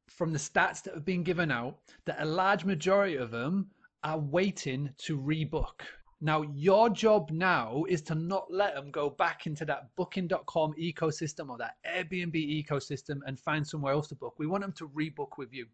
from 0.07 0.31
the 0.31 0.39
stats 0.39 0.83
that 0.83 0.93
have 0.93 1.05
been 1.05 1.23
given 1.23 1.51
out 1.51 1.79
that 2.05 2.21
a 2.21 2.25
large 2.25 2.65
majority 2.65 3.15
of 3.15 3.31
them 3.31 3.67
are 4.03 4.19
waiting 4.19 4.89
to 4.97 5.17
rebook. 5.17 5.81
Now, 6.23 6.43
your 6.43 6.89
job 6.89 7.31
now 7.31 7.83
is 7.89 8.03
to 8.03 8.15
not 8.15 8.45
let 8.53 8.75
them 8.75 8.91
go 8.91 9.09
back 9.09 9.47
into 9.47 9.65
that 9.65 9.89
booking.com 9.95 10.75
ecosystem 10.79 11.49
or 11.49 11.57
that 11.57 11.77
Airbnb 11.85 12.35
ecosystem 12.35 13.21
and 13.25 13.39
find 13.39 13.67
somewhere 13.67 13.93
else 13.93 14.07
to 14.09 14.15
book. 14.15 14.35
We 14.37 14.45
want 14.45 14.61
them 14.61 14.73
to 14.73 14.87
rebook 14.89 15.39
with 15.39 15.51
you. 15.51 15.65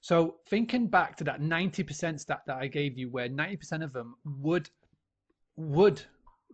So, 0.00 0.36
thinking 0.48 0.88
back 0.88 1.16
to 1.16 1.24
that 1.24 1.40
90% 1.40 2.18
stat 2.18 2.42
that 2.46 2.56
I 2.56 2.66
gave 2.66 2.98
you, 2.98 3.08
where 3.08 3.28
90% 3.28 3.84
of 3.84 3.92
them 3.92 4.16
would 4.24 4.68
would 5.56 6.02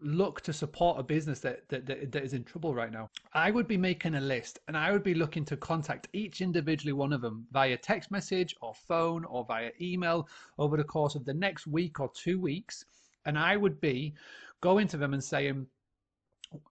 look 0.02 0.40
to 0.42 0.52
support 0.52 0.98
a 0.98 1.02
business 1.02 1.40
that, 1.40 1.68
that, 1.68 1.86
that, 1.86 2.12
that 2.12 2.22
is 2.22 2.34
in 2.34 2.44
trouble 2.44 2.74
right 2.74 2.92
now, 2.92 3.10
I 3.32 3.50
would 3.50 3.68
be 3.68 3.76
making 3.76 4.14
a 4.14 4.20
list 4.20 4.58
and 4.68 4.76
I 4.76 4.92
would 4.92 5.02
be 5.02 5.14
looking 5.14 5.44
to 5.46 5.56
contact 5.56 6.08
each 6.12 6.40
individually 6.40 6.92
one 6.92 7.12
of 7.12 7.20
them 7.20 7.46
via 7.52 7.76
text 7.76 8.10
message 8.10 8.54
or 8.60 8.74
phone 8.74 9.24
or 9.24 9.44
via 9.44 9.70
email 9.80 10.28
over 10.58 10.76
the 10.76 10.84
course 10.84 11.14
of 11.14 11.24
the 11.24 11.34
next 11.34 11.66
week 11.66 12.00
or 12.00 12.10
two 12.14 12.40
weeks. 12.40 12.84
And 13.24 13.38
I 13.38 13.56
would 13.56 13.80
be 13.80 14.14
going 14.60 14.88
to 14.88 14.96
them 14.96 15.14
and 15.14 15.22
saying, 15.22 15.66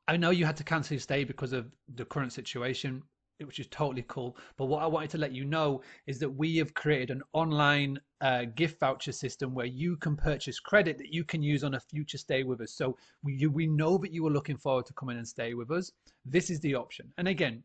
I 0.08 0.18
know 0.18 0.30
you 0.30 0.46
had 0.46 0.58
to 0.58 0.64
cancel 0.64 0.96
your 0.96 1.02
stay 1.02 1.24
because 1.24 1.54
of 1.54 1.72
the 1.96 2.06
current 2.06 2.34
situation 2.34 3.02
which 3.46 3.60
is 3.60 3.68
totally 3.68 4.06
cool. 4.08 4.38
But 4.58 4.66
what 4.66 4.84
I 4.84 4.88
wanted 4.88 5.10
to 5.12 5.18
let 5.18 5.34
you 5.34 5.46
know 5.46 5.82
is 6.08 6.20
that 6.20 6.30
we 6.30 6.58
have 6.58 6.74
created 6.74 7.12
an 7.12 7.22
online 7.34 8.00
uh, 8.22 8.46
gift 8.56 8.80
voucher 8.80 9.12
system 9.12 9.54
where 9.54 9.66
you 9.66 9.98
can 9.98 10.16
purchase 10.16 10.60
credit 10.60 10.98
that 10.98 11.14
you 11.14 11.24
can 11.24 11.42
use 11.42 11.64
on 11.64 11.74
a 11.74 11.80
future 11.80 12.18
stay 12.18 12.44
with 12.44 12.62
us. 12.62 12.74
So 12.74 12.98
we, 13.24 13.34
you, 13.34 13.50
we 13.50 13.68
know 13.68 13.98
that 13.98 14.14
you 14.14 14.26
are 14.28 14.32
looking 14.32 14.58
forward 14.58 14.86
to 14.88 14.94
coming 14.94 15.18
and 15.18 15.28
stay 15.28 15.54
with 15.54 15.72
us. 15.72 15.92
This 16.26 16.50
is 16.50 16.60
the 16.60 16.76
option. 16.76 17.12
And 17.18 17.28
again, 17.28 17.64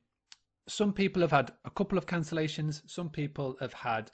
some 0.68 0.92
people 0.92 1.22
have 1.22 1.30
had 1.30 1.52
a 1.64 1.70
couple 1.70 1.96
of 1.96 2.06
cancellations. 2.06 2.82
Some 2.86 3.08
people 3.08 3.56
have 3.60 3.72
had 3.72 4.10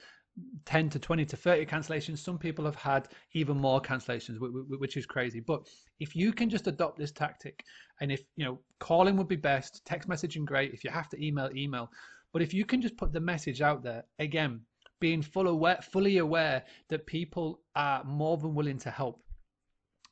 10 0.65 0.91
to 0.91 0.99
20 0.99 1.25
to 1.27 1.37
30 1.37 1.67
cancellations. 1.67 2.19
Some 2.19 2.39
people 2.39 2.65
have 2.65 2.77
had 2.77 3.09
even 3.35 3.57
more 3.57 3.81
cancellations, 3.81 4.39
which 4.41 4.97
is 4.97 5.07
crazy. 5.07 5.41
But 5.41 5.69
if 6.01 6.17
you 6.17 6.33
can 6.33 6.49
just 6.49 6.67
adopt 6.67 6.99
this 6.99 7.12
tactic, 7.12 7.65
and 8.01 8.11
if 8.11 8.23
you 8.37 8.45
know, 8.45 8.59
calling 8.79 9.17
would 9.17 9.29
be 9.29 9.37
best, 9.37 9.85
text 9.85 10.09
messaging 10.09 10.45
great. 10.45 10.73
If 10.73 10.85
you 10.85 10.91
have 10.91 11.09
to 11.11 11.25
email, 11.25 11.51
email. 11.55 11.91
But 12.33 12.43
if 12.43 12.55
you 12.55 12.65
can 12.65 12.81
just 12.81 12.97
put 12.97 13.12
the 13.12 13.21
message 13.21 13.61
out 13.61 13.83
there 13.83 14.05
again, 14.19 14.62
being 15.01 15.21
full 15.21 15.49
aware, 15.49 15.79
fully 15.83 16.19
aware 16.19 16.62
that 16.89 17.07
people 17.07 17.61
are 17.75 18.03
more 18.05 18.37
than 18.39 18.55
willing 18.55 18.79
to 18.79 18.91
help. 18.91 19.23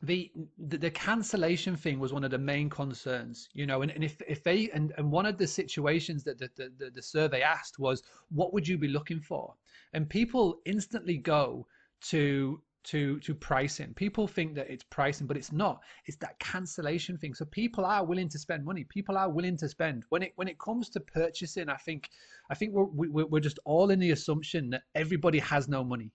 The, 0.02 0.32
the, 0.58 0.78
the 0.78 0.90
cancellation 0.90 1.76
thing 1.76 1.98
was 1.98 2.10
one 2.10 2.24
of 2.24 2.30
the 2.30 2.38
main 2.38 2.70
concerns, 2.70 3.50
you 3.52 3.66
know, 3.66 3.82
and, 3.82 3.90
and 3.90 4.02
if 4.02 4.20
if 4.26 4.42
they 4.42 4.70
and, 4.70 4.94
and 4.96 5.12
one 5.12 5.26
of 5.26 5.36
the 5.36 5.46
situations 5.46 6.24
that 6.24 6.38
the, 6.38 6.50
the 6.56 6.90
the 6.90 7.02
survey 7.02 7.42
asked 7.42 7.78
was, 7.78 8.02
what 8.30 8.54
would 8.54 8.66
you 8.66 8.78
be 8.78 8.88
looking 8.88 9.20
for? 9.20 9.54
And 9.92 10.08
people 10.08 10.60
instantly 10.64 11.18
go 11.18 11.66
to 12.02 12.62
to 12.84 13.20
to 13.20 13.34
pricing. 13.34 13.92
People 13.92 14.26
think 14.26 14.54
that 14.54 14.70
it's 14.70 14.84
pricing, 14.84 15.26
but 15.26 15.36
it's 15.36 15.52
not. 15.52 15.82
It's 16.06 16.16
that 16.18 16.38
cancellation 16.38 17.18
thing. 17.18 17.34
So 17.34 17.44
people 17.44 17.84
are 17.84 18.04
willing 18.04 18.30
to 18.30 18.38
spend 18.38 18.64
money. 18.64 18.84
People 18.84 19.18
are 19.18 19.28
willing 19.28 19.58
to 19.58 19.68
spend 19.68 20.04
when 20.08 20.22
it 20.22 20.32
when 20.36 20.48
it 20.48 20.58
comes 20.58 20.88
to 20.90 21.00
purchasing. 21.00 21.68
I 21.68 21.76
think 21.76 22.08
I 22.50 22.54
think 22.54 22.72
we're 22.72 22.84
we're, 22.84 23.26
we're 23.26 23.40
just 23.40 23.58
all 23.66 23.90
in 23.90 24.00
the 24.00 24.12
assumption 24.12 24.70
that 24.70 24.82
everybody 24.94 25.40
has 25.40 25.68
no 25.68 25.84
money, 25.84 26.10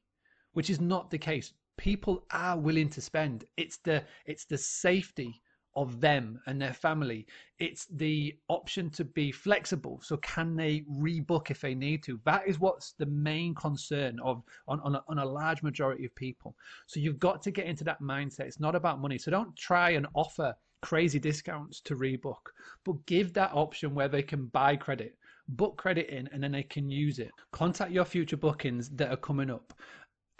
which 0.53 0.71
is 0.71 0.81
not 0.81 1.11
the 1.11 1.19
case. 1.19 1.53
People 1.77 2.24
are 2.32 2.58
willing 2.58 2.89
to 2.89 3.01
spend. 3.01 3.46
It's 3.58 3.77
the 3.77 4.03
it's 4.25 4.46
the 4.46 4.58
safety 4.58 5.41
of 5.75 6.00
them 6.00 6.39
and 6.48 6.62
their 6.62 6.74
family. 6.74 7.25
It's 7.60 7.86
the 7.88 8.36
option 8.48 8.89
to 8.91 9.03
be 9.03 9.32
flexible. 9.32 10.00
So 10.01 10.17
can 10.17 10.55
they 10.55 10.86
rebook 10.89 11.51
if 11.51 11.60
they 11.62 11.75
need 11.75 12.01
to? 12.03 12.20
That 12.25 12.48
is 12.48 12.60
what's 12.60 12.94
the 12.94 13.05
main 13.08 13.53
concern 13.55 14.20
of 14.24 14.41
on, 14.67 14.79
on, 14.82 14.96
a, 14.96 15.03
on 15.10 15.20
a 15.20 15.25
large 15.25 15.63
majority 15.63 16.05
of 16.05 16.15
people. 16.15 16.55
So 16.88 17.00
you've 17.00 17.20
got 17.20 17.41
to 17.44 17.51
get 17.51 17.65
into 17.65 17.84
that 17.86 18.01
mindset. 18.01 18.41
It's 18.41 18.60
not 18.60 18.75
about 18.75 19.01
money. 19.01 19.17
So 19.17 19.32
don't 19.32 19.55
try 19.58 19.91
and 19.91 20.08
offer 20.13 20.55
crazy 20.82 21.20
discounts 21.20 21.82
to 21.82 21.96
rebook, 21.96 22.51
but 22.86 23.05
give 23.05 23.34
that 23.34 23.51
option 23.53 23.94
where 23.94 24.08
they 24.08 24.24
can 24.24 24.46
buy 24.48 24.75
credit 24.75 25.17
book 25.50 25.77
credit 25.77 26.10
in 26.10 26.27
and 26.32 26.41
then 26.41 26.51
they 26.51 26.63
can 26.63 26.89
use 26.89 27.20
it. 27.20 27.29
Contact 27.51 27.91
your 27.91 28.05
future 28.05 28.38
bookings 28.38 28.89
that 28.89 29.12
are 29.12 29.17
coming 29.17 29.51
up 29.51 29.74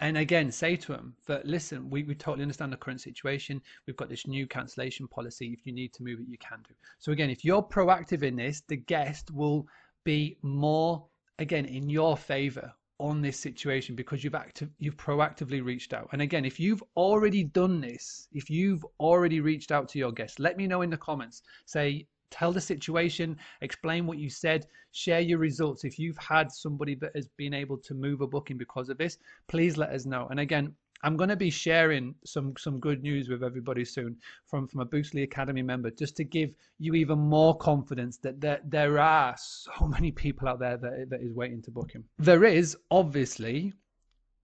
and 0.00 0.18
again 0.18 0.50
say 0.50 0.76
to 0.76 0.92
them 0.92 1.14
that 1.26 1.46
listen 1.46 1.88
we, 1.88 2.02
we 2.02 2.14
totally 2.14 2.42
understand 2.42 2.72
the 2.72 2.76
current 2.76 3.00
situation. 3.00 3.60
We've 3.86 3.96
got 3.96 4.08
this 4.08 4.26
new 4.26 4.46
cancellation 4.46 5.08
policy. 5.08 5.52
If 5.52 5.66
you 5.66 5.72
need 5.72 5.92
to 5.94 6.02
move 6.02 6.20
it 6.20 6.28
you 6.28 6.38
can 6.38 6.58
do. 6.68 6.74
So 6.98 7.12
again 7.12 7.30
if 7.30 7.44
you're 7.44 7.62
proactive 7.62 8.22
in 8.22 8.36
this 8.36 8.62
the 8.68 8.76
guest 8.76 9.30
will 9.30 9.66
be 10.04 10.38
more 10.42 11.06
again 11.38 11.64
in 11.66 11.88
your 11.88 12.16
favor 12.16 12.72
on 12.98 13.20
this 13.20 13.38
situation 13.38 13.94
because 13.94 14.24
you've 14.24 14.34
active 14.34 14.70
you've 14.78 14.96
proactively 14.96 15.64
reached 15.64 15.92
out. 15.92 16.08
And 16.12 16.22
again 16.22 16.44
if 16.44 16.60
you've 16.60 16.82
already 16.96 17.44
done 17.44 17.80
this 17.80 18.28
if 18.32 18.50
you've 18.50 18.84
already 19.00 19.40
reached 19.40 19.72
out 19.72 19.88
to 19.90 19.98
your 19.98 20.12
guests 20.12 20.38
let 20.38 20.56
me 20.56 20.66
know 20.66 20.82
in 20.82 20.90
the 20.90 20.96
comments. 20.96 21.42
Say 21.64 22.06
tell 22.30 22.52
the 22.52 22.60
situation, 22.60 23.36
explain 23.60 24.06
what 24.06 24.18
you 24.18 24.30
said, 24.30 24.66
share 24.92 25.20
your 25.20 25.38
results. 25.38 25.84
If 25.84 25.98
you've 25.98 26.18
had 26.18 26.50
somebody 26.50 26.94
that 26.96 27.12
has 27.14 27.28
been 27.36 27.54
able 27.54 27.78
to 27.78 27.94
move 27.94 28.20
a 28.20 28.26
booking 28.26 28.58
because 28.58 28.88
of 28.88 28.98
this, 28.98 29.18
please 29.48 29.76
let 29.76 29.90
us 29.90 30.06
know. 30.06 30.26
And 30.30 30.40
again, 30.40 30.74
I'm 31.02 31.16
going 31.16 31.28
to 31.28 31.36
be 31.36 31.50
sharing 31.50 32.14
some 32.24 32.54
some 32.56 32.80
good 32.80 33.02
news 33.02 33.28
with 33.28 33.44
everybody 33.44 33.84
soon 33.84 34.16
from 34.46 34.66
from 34.66 34.80
a 34.80 34.86
Boostly 34.86 35.22
Academy 35.22 35.62
member, 35.62 35.90
just 35.90 36.16
to 36.16 36.24
give 36.24 36.54
you 36.78 36.94
even 36.94 37.18
more 37.18 37.56
confidence 37.56 38.16
that 38.18 38.40
there 38.40 38.60
there 38.64 38.98
are 38.98 39.34
so 39.36 39.86
many 39.86 40.10
people 40.10 40.48
out 40.48 40.58
there 40.58 40.76
that 40.76 41.10
that 41.10 41.20
is 41.20 41.34
waiting 41.34 41.62
to 41.62 41.70
book 41.70 41.92
him. 41.92 42.04
There 42.18 42.44
is 42.44 42.76
obviously 42.90 43.74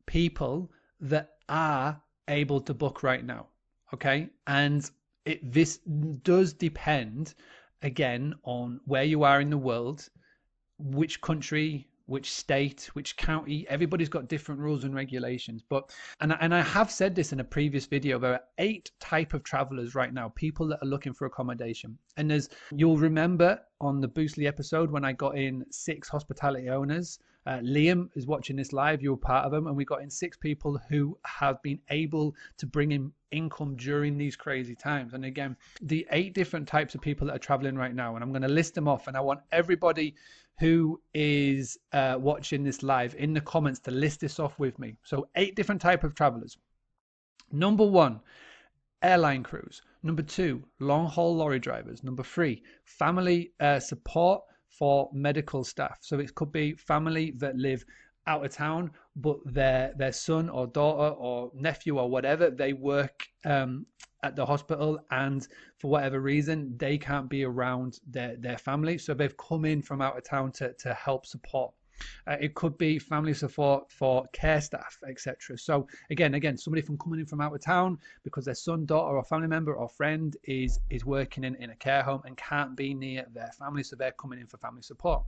people 0.06 0.70
that 1.00 1.30
are 1.48 2.00
able 2.28 2.60
to 2.60 2.74
book 2.74 3.02
right 3.02 3.24
now, 3.24 3.46
okay, 3.94 4.28
and 4.46 4.88
it 5.24 5.52
this 5.52 5.78
does 6.22 6.52
depend 6.52 7.34
again 7.82 8.34
on 8.44 8.80
where 8.84 9.04
you 9.04 9.24
are 9.24 9.40
in 9.40 9.50
the 9.50 9.58
world, 9.58 10.08
which 10.78 11.20
country, 11.20 11.88
which 12.06 12.32
state, 12.32 12.90
which 12.94 13.16
county. 13.16 13.66
Everybody's 13.68 14.08
got 14.08 14.28
different 14.28 14.60
rules 14.60 14.84
and 14.84 14.94
regulations. 14.94 15.62
But 15.68 15.90
and 16.20 16.36
and 16.40 16.54
I 16.54 16.60
have 16.60 16.90
said 16.90 17.14
this 17.14 17.32
in 17.32 17.40
a 17.40 17.44
previous 17.44 17.86
video. 17.86 18.18
There 18.18 18.32
are 18.32 18.40
eight 18.58 18.90
type 19.00 19.34
of 19.34 19.42
travelers 19.42 19.94
right 19.94 20.12
now, 20.12 20.30
people 20.30 20.66
that 20.68 20.82
are 20.82 20.88
looking 20.88 21.12
for 21.12 21.26
accommodation. 21.26 21.96
And 22.16 22.30
there's 22.30 22.48
you'll 22.74 22.98
remember 22.98 23.60
on 23.80 24.00
the 24.00 24.08
Boostly 24.08 24.46
episode 24.46 24.90
when 24.90 25.04
I 25.04 25.12
got 25.12 25.36
in 25.38 25.64
six 25.70 26.08
hospitality 26.08 26.68
owners. 26.68 27.18
Uh, 27.44 27.58
Liam 27.58 28.08
is 28.14 28.26
watching 28.26 28.56
this 28.56 28.72
live. 28.72 29.02
You're 29.02 29.16
part 29.16 29.44
of 29.44 29.52
them, 29.52 29.66
and 29.66 29.76
we 29.76 29.84
got 29.84 30.02
in 30.02 30.10
six 30.10 30.36
people 30.36 30.80
who 30.88 31.18
have 31.24 31.60
been 31.62 31.80
able 31.90 32.34
to 32.58 32.66
bring 32.66 32.92
in 32.92 33.12
income 33.32 33.76
during 33.76 34.16
these 34.16 34.36
crazy 34.36 34.76
times. 34.76 35.14
And 35.14 35.24
again, 35.24 35.56
the 35.80 36.06
eight 36.12 36.34
different 36.34 36.68
types 36.68 36.94
of 36.94 37.00
people 37.00 37.26
that 37.26 37.36
are 37.36 37.40
traveling 37.40 37.76
right 37.76 37.94
now, 37.94 38.14
and 38.14 38.22
I'm 38.22 38.30
going 38.30 38.42
to 38.42 38.48
list 38.48 38.74
them 38.74 38.86
off. 38.86 39.08
And 39.08 39.16
I 39.16 39.20
want 39.20 39.40
everybody 39.50 40.14
who 40.60 41.00
is 41.14 41.78
uh, 41.92 42.16
watching 42.18 42.62
this 42.62 42.82
live 42.82 43.14
in 43.16 43.32
the 43.32 43.40
comments 43.40 43.80
to 43.80 43.90
list 43.90 44.20
this 44.20 44.38
off 44.38 44.58
with 44.58 44.78
me. 44.78 44.96
So, 45.02 45.28
eight 45.34 45.56
different 45.56 45.80
type 45.80 46.04
of 46.04 46.14
travelers. 46.14 46.56
Number 47.50 47.84
one, 47.84 48.20
airline 49.02 49.42
crews. 49.42 49.82
Number 50.02 50.22
two, 50.22 50.62
long 50.78 51.06
haul 51.06 51.36
lorry 51.36 51.58
drivers. 51.58 52.04
Number 52.04 52.22
three, 52.22 52.62
family 52.84 53.52
uh, 53.60 53.80
support 53.80 54.42
for 54.78 55.10
medical 55.12 55.64
staff. 55.64 55.98
So 56.00 56.18
it 56.18 56.34
could 56.34 56.52
be 56.52 56.74
family 56.74 57.32
that 57.38 57.56
live 57.56 57.84
out 58.26 58.44
of 58.44 58.52
town, 58.52 58.90
but 59.16 59.38
their 59.44 59.92
their 59.96 60.12
son 60.12 60.48
or 60.48 60.66
daughter 60.66 61.14
or 61.14 61.50
nephew 61.54 61.98
or 61.98 62.08
whatever 62.08 62.50
they 62.50 62.72
work 62.72 63.26
um, 63.44 63.86
at 64.22 64.36
the 64.36 64.46
hospital, 64.46 64.98
and 65.10 65.46
for 65.78 65.90
whatever 65.90 66.20
reason 66.20 66.76
they 66.78 66.96
can't 66.96 67.28
be 67.28 67.44
around 67.44 67.98
their 68.08 68.36
their 68.36 68.58
family, 68.58 68.98
so 68.98 69.12
they've 69.12 69.36
come 69.36 69.64
in 69.64 69.82
from 69.82 70.00
out 70.00 70.16
of 70.16 70.24
town 70.24 70.52
to 70.52 70.72
to 70.74 70.94
help 70.94 71.26
support. 71.26 71.74
Uh, 72.26 72.36
it 72.40 72.54
could 72.54 72.76
be 72.78 72.98
family 72.98 73.34
support 73.34 73.90
for 73.90 74.26
care 74.32 74.60
staff, 74.60 74.98
etc. 75.08 75.58
So 75.58 75.86
again, 76.10 76.34
again, 76.34 76.56
somebody 76.56 76.82
from 76.82 76.98
coming 76.98 77.20
in 77.20 77.26
from 77.26 77.40
out 77.40 77.54
of 77.54 77.60
town 77.60 77.98
because 78.24 78.44
their 78.44 78.54
son, 78.54 78.86
daughter, 78.86 79.16
or 79.16 79.24
family 79.24 79.48
member 79.48 79.74
or 79.74 79.88
friend 79.88 80.36
is 80.44 80.80
is 80.90 81.04
working 81.04 81.44
in, 81.44 81.54
in 81.56 81.70
a 81.70 81.76
care 81.76 82.02
home 82.02 82.22
and 82.24 82.36
can't 82.36 82.76
be 82.76 82.94
near 82.94 83.26
their 83.34 83.50
family, 83.58 83.82
so 83.82 83.96
they're 83.96 84.12
coming 84.12 84.38
in 84.38 84.46
for 84.46 84.56
family 84.58 84.82
support. 84.82 85.22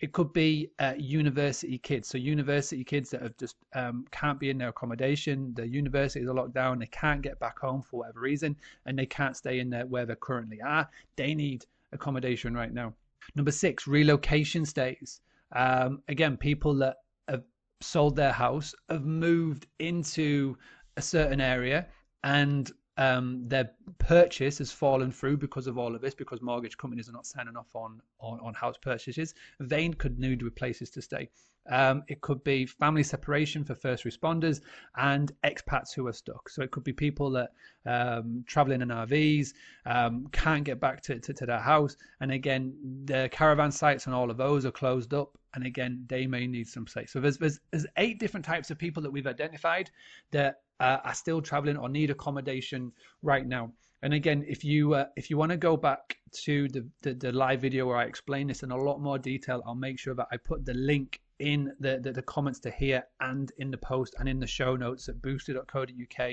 It 0.00 0.12
could 0.12 0.32
be 0.32 0.70
uh, 0.80 0.94
university 0.98 1.78
kids. 1.78 2.08
So 2.08 2.18
university 2.18 2.82
kids 2.82 3.10
that 3.10 3.22
have 3.22 3.36
just 3.36 3.56
um, 3.74 4.04
can't 4.10 4.40
be 4.40 4.50
in 4.50 4.58
their 4.58 4.70
accommodation. 4.70 5.54
The 5.54 5.68
universities 5.68 6.28
are 6.28 6.34
locked 6.34 6.54
down. 6.54 6.80
They 6.80 6.86
can't 6.86 7.22
get 7.22 7.38
back 7.38 7.60
home 7.60 7.82
for 7.82 8.00
whatever 8.00 8.20
reason, 8.20 8.56
and 8.86 8.98
they 8.98 9.06
can't 9.06 9.36
stay 9.36 9.60
in 9.60 9.70
there 9.70 9.86
where 9.86 10.04
they 10.04 10.16
currently 10.20 10.60
are. 10.60 10.88
They 11.16 11.34
need 11.34 11.66
accommodation 11.92 12.54
right 12.54 12.72
now. 12.72 12.94
Number 13.36 13.52
six, 13.52 13.86
relocation 13.86 14.64
stays. 14.66 15.20
Um, 15.54 16.02
again, 16.08 16.36
people 16.36 16.74
that 16.76 16.96
have 17.28 17.44
sold 17.80 18.16
their 18.16 18.32
house 18.32 18.74
have 18.88 19.04
moved 19.04 19.66
into 19.78 20.56
a 20.96 21.02
certain 21.02 21.40
area 21.40 21.86
and 22.24 22.70
um, 22.98 23.48
their 23.48 23.70
purchase 23.98 24.58
has 24.58 24.70
fallen 24.70 25.10
through 25.10 25.38
because 25.38 25.66
of 25.66 25.78
all 25.78 25.94
of 25.94 26.02
this, 26.02 26.14
because 26.14 26.42
mortgage 26.42 26.76
companies 26.76 27.08
are 27.08 27.12
not 27.12 27.26
signing 27.26 27.56
off 27.56 27.74
on, 27.74 28.00
on, 28.20 28.38
on 28.40 28.54
house 28.54 28.76
purchases. 28.80 29.34
They 29.60 29.88
could 29.88 30.18
need 30.18 30.42
places 30.56 30.90
to 30.90 31.02
stay. 31.02 31.30
Um, 31.70 32.02
it 32.08 32.20
could 32.20 32.42
be 32.42 32.66
family 32.66 33.04
separation 33.04 33.64
for 33.64 33.74
first 33.74 34.04
responders 34.04 34.60
and 34.96 35.30
expats 35.44 35.94
who 35.94 36.06
are 36.08 36.12
stuck. 36.12 36.48
So 36.48 36.62
it 36.62 36.72
could 36.72 36.84
be 36.84 36.92
people 36.92 37.30
that 37.30 37.52
um, 37.86 38.44
traveling 38.46 38.82
in 38.82 38.88
RVs 38.88 39.52
um, 39.86 40.26
can't 40.32 40.64
get 40.64 40.80
back 40.80 41.02
to, 41.02 41.20
to, 41.20 41.32
to 41.32 41.46
their 41.46 41.60
house. 41.60 41.96
And 42.20 42.32
again, 42.32 42.74
the 43.04 43.28
caravan 43.32 43.70
sites 43.70 44.06
and 44.06 44.14
all 44.14 44.30
of 44.30 44.36
those 44.36 44.66
are 44.66 44.72
closed 44.72 45.14
up. 45.14 45.38
And 45.54 45.66
again, 45.66 46.04
they 46.08 46.26
may 46.26 46.46
need 46.46 46.68
some 46.68 46.86
space. 46.86 47.12
So 47.12 47.20
there's, 47.20 47.38
there's, 47.38 47.60
there's 47.70 47.86
eight 47.96 48.18
different 48.18 48.46
types 48.46 48.70
of 48.70 48.78
people 48.78 49.02
that 49.02 49.10
we've 49.10 49.26
identified 49.26 49.90
that 50.30 50.60
uh, 50.80 50.98
are 51.04 51.14
still 51.14 51.42
traveling 51.42 51.76
or 51.76 51.88
need 51.88 52.10
accommodation 52.10 52.92
right 53.22 53.46
now. 53.46 53.72
And 54.02 54.14
again, 54.14 54.44
if 54.48 54.64
you 54.64 54.94
uh, 54.94 55.06
if 55.16 55.30
you 55.30 55.36
want 55.36 55.50
to 55.50 55.56
go 55.56 55.76
back 55.76 56.18
to 56.44 56.66
the, 56.68 56.84
the, 57.02 57.14
the 57.14 57.32
live 57.32 57.60
video 57.60 57.86
where 57.86 57.98
I 57.98 58.04
explain 58.04 58.48
this 58.48 58.64
in 58.64 58.72
a 58.72 58.76
lot 58.76 59.00
more 59.00 59.16
detail, 59.16 59.62
I'll 59.64 59.76
make 59.76 59.98
sure 59.98 60.14
that 60.14 60.26
I 60.32 60.38
put 60.38 60.64
the 60.64 60.74
link 60.74 61.20
in 61.38 61.72
the, 61.78 62.00
the, 62.02 62.12
the 62.12 62.22
comments 62.22 62.58
to 62.60 62.70
here 62.70 63.04
and 63.20 63.52
in 63.58 63.70
the 63.70 63.76
post 63.76 64.14
and 64.18 64.28
in 64.28 64.40
the 64.40 64.46
show 64.46 64.76
notes 64.76 65.08
at 65.08 65.20
boostly.co.uk 65.22 66.32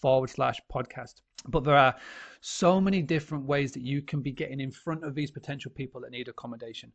forward 0.00 0.30
slash 0.30 0.60
podcast. 0.72 1.20
But 1.48 1.64
there 1.64 1.76
are 1.76 1.94
so 2.40 2.80
many 2.80 3.02
different 3.02 3.44
ways 3.44 3.72
that 3.72 3.82
you 3.82 4.02
can 4.02 4.20
be 4.22 4.32
getting 4.32 4.60
in 4.60 4.70
front 4.70 5.04
of 5.04 5.14
these 5.14 5.30
potential 5.30 5.70
people 5.74 6.00
that 6.02 6.10
need 6.10 6.28
accommodation. 6.28 6.92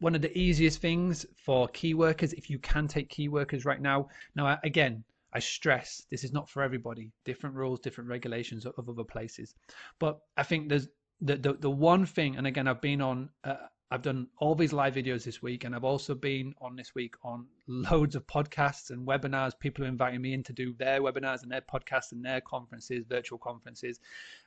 One 0.00 0.14
of 0.14 0.22
the 0.22 0.36
easiest 0.36 0.80
things 0.80 1.26
for 1.36 1.68
key 1.68 1.94
workers, 1.94 2.32
if 2.32 2.48
you 2.48 2.58
can 2.58 2.86
take 2.86 3.08
key 3.08 3.28
workers 3.28 3.64
right 3.64 3.80
now. 3.80 4.08
Now, 4.34 4.58
again, 4.62 5.04
I 5.32 5.40
stress 5.40 6.04
this 6.10 6.24
is 6.24 6.32
not 6.32 6.48
for 6.48 6.62
everybody. 6.62 7.12
Different 7.24 7.56
rules, 7.56 7.80
different 7.80 8.08
regulations 8.08 8.64
of 8.64 8.88
other 8.88 9.04
places. 9.04 9.54
But 9.98 10.20
I 10.36 10.42
think 10.42 10.68
there's 10.68 10.88
the 11.20 11.36
the, 11.36 11.54
the 11.54 11.70
one 11.70 12.06
thing, 12.06 12.36
and 12.36 12.46
again, 12.46 12.68
I've 12.68 12.80
been 12.80 13.00
on. 13.00 13.30
Uh, 13.44 13.56
I've 13.90 14.02
done 14.02 14.28
all 14.36 14.54
these 14.54 14.74
live 14.74 14.94
videos 14.94 15.24
this 15.24 15.40
week, 15.40 15.64
and 15.64 15.74
I've 15.74 15.84
also 15.84 16.14
been 16.14 16.52
on 16.60 16.76
this 16.76 16.94
week 16.94 17.14
on 17.22 17.46
loads 17.66 18.16
of 18.16 18.26
podcasts 18.26 18.90
and 18.90 19.06
webinars. 19.06 19.58
People 19.58 19.84
are 19.84 19.88
inviting 19.88 20.20
me 20.20 20.34
in 20.34 20.42
to 20.42 20.52
do 20.52 20.74
their 20.74 21.00
webinars 21.00 21.42
and 21.42 21.50
their 21.50 21.62
podcasts 21.62 22.12
and 22.12 22.22
their 22.22 22.42
conferences, 22.42 23.06
virtual 23.08 23.38
conferences. 23.38 23.98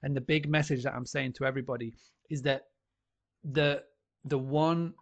And 0.03 0.15
the 0.15 0.21
big 0.21 0.47
message 0.47 0.83
that 0.83 0.93
I'm 0.93 1.07
saying 1.07 1.33
to 1.33 1.45
everybody 1.45 1.93
is 2.29 2.43
that 2.43 2.67
the 3.43 3.83
the 4.25 4.37
one 4.37 4.93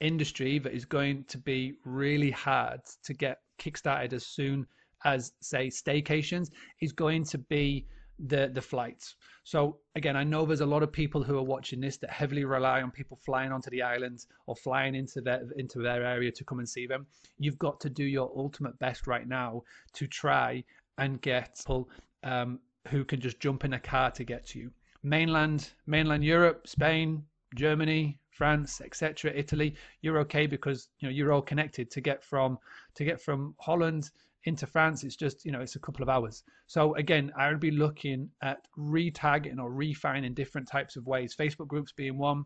industry 0.00 0.58
that 0.58 0.72
is 0.72 0.84
going 0.84 1.24
to 1.24 1.38
be 1.38 1.74
really 1.84 2.30
hard 2.30 2.80
to 3.04 3.14
get 3.14 3.38
kickstarted 3.58 4.12
as 4.12 4.26
soon 4.26 4.66
as 5.04 5.32
say 5.40 5.68
staycations 5.68 6.50
is 6.80 6.92
going 6.92 7.24
to 7.24 7.38
be 7.38 7.86
the 8.18 8.50
the 8.54 8.62
flights. 8.62 9.14
So 9.44 9.78
again, 9.94 10.16
I 10.16 10.24
know 10.24 10.46
there's 10.46 10.62
a 10.62 10.66
lot 10.66 10.82
of 10.82 10.90
people 10.90 11.22
who 11.22 11.36
are 11.36 11.42
watching 11.42 11.80
this 11.80 11.98
that 11.98 12.10
heavily 12.10 12.44
rely 12.44 12.82
on 12.82 12.90
people 12.90 13.18
flying 13.24 13.52
onto 13.52 13.70
the 13.70 13.82
islands 13.82 14.26
or 14.46 14.56
flying 14.56 14.94
into 14.94 15.20
their 15.20 15.42
into 15.56 15.80
their 15.80 16.04
area 16.04 16.32
to 16.32 16.44
come 16.44 16.58
and 16.58 16.68
see 16.68 16.86
them. 16.86 17.06
You've 17.38 17.58
got 17.58 17.80
to 17.80 17.90
do 17.90 18.04
your 18.04 18.32
ultimate 18.36 18.78
best 18.78 19.06
right 19.06 19.28
now 19.28 19.62
to 19.94 20.06
try 20.06 20.64
and 20.98 21.20
get 21.20 21.58
people 21.58 21.90
um, 22.22 22.58
who 22.88 23.04
can 23.04 23.20
just 23.20 23.38
jump 23.38 23.64
in 23.64 23.74
a 23.74 23.80
car 23.80 24.10
to 24.12 24.24
get 24.24 24.46
to 24.48 24.58
you. 24.58 24.70
Mainland 25.02 25.70
mainland 25.86 26.24
Europe, 26.24 26.66
Spain, 26.66 27.22
Germany, 27.56 28.18
France, 28.30 28.80
etc., 28.80 29.32
Italy, 29.34 29.74
you're 30.02 30.18
okay 30.20 30.46
because 30.46 30.88
you 31.00 31.08
know 31.08 31.12
you're 31.12 31.32
all 31.32 31.42
connected 31.42 31.90
to 31.90 32.00
get 32.00 32.22
from 32.22 32.58
to 32.94 33.04
get 33.04 33.20
from 33.20 33.54
Holland 33.58 34.10
into 34.46 34.66
France, 34.66 35.02
it's 35.02 35.16
just, 35.16 35.44
you 35.44 35.50
know, 35.50 35.60
it's 35.60 35.74
a 35.74 35.80
couple 35.80 36.02
of 36.02 36.08
hours. 36.08 36.44
So 36.66 36.94
again, 36.94 37.32
I 37.36 37.48
would 37.48 37.60
be 37.60 37.72
looking 37.72 38.30
at 38.42 38.58
retargeting 38.78 39.58
or 39.58 39.72
refining 39.72 40.34
different 40.34 40.68
types 40.68 40.96
of 40.96 41.06
ways, 41.06 41.34
Facebook 41.34 41.66
groups 41.66 41.92
being 41.92 42.16
one, 42.16 42.44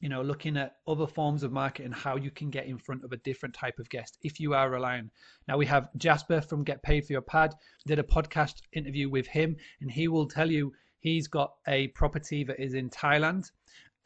you 0.00 0.08
know, 0.08 0.22
looking 0.22 0.56
at 0.56 0.76
other 0.86 1.08
forms 1.08 1.42
of 1.42 1.50
marketing, 1.50 1.90
how 1.90 2.16
you 2.16 2.30
can 2.30 2.50
get 2.50 2.66
in 2.66 2.78
front 2.78 3.02
of 3.02 3.12
a 3.12 3.16
different 3.18 3.54
type 3.54 3.80
of 3.80 3.88
guest 3.90 4.16
if 4.22 4.38
you 4.38 4.54
are 4.54 4.70
relying. 4.70 5.10
Now 5.48 5.58
we 5.58 5.66
have 5.66 5.88
Jasper 5.96 6.40
from 6.40 6.62
Get 6.62 6.82
Paid 6.84 7.04
for 7.04 7.12
Your 7.12 7.22
Pad, 7.22 7.52
did 7.84 7.98
a 7.98 8.04
podcast 8.04 8.54
interview 8.72 9.10
with 9.10 9.26
him, 9.26 9.56
and 9.80 9.90
he 9.90 10.06
will 10.06 10.28
tell 10.28 10.48
you 10.48 10.72
he's 11.00 11.26
got 11.26 11.54
a 11.66 11.88
property 11.88 12.44
that 12.44 12.60
is 12.60 12.74
in 12.74 12.90
Thailand 12.90 13.50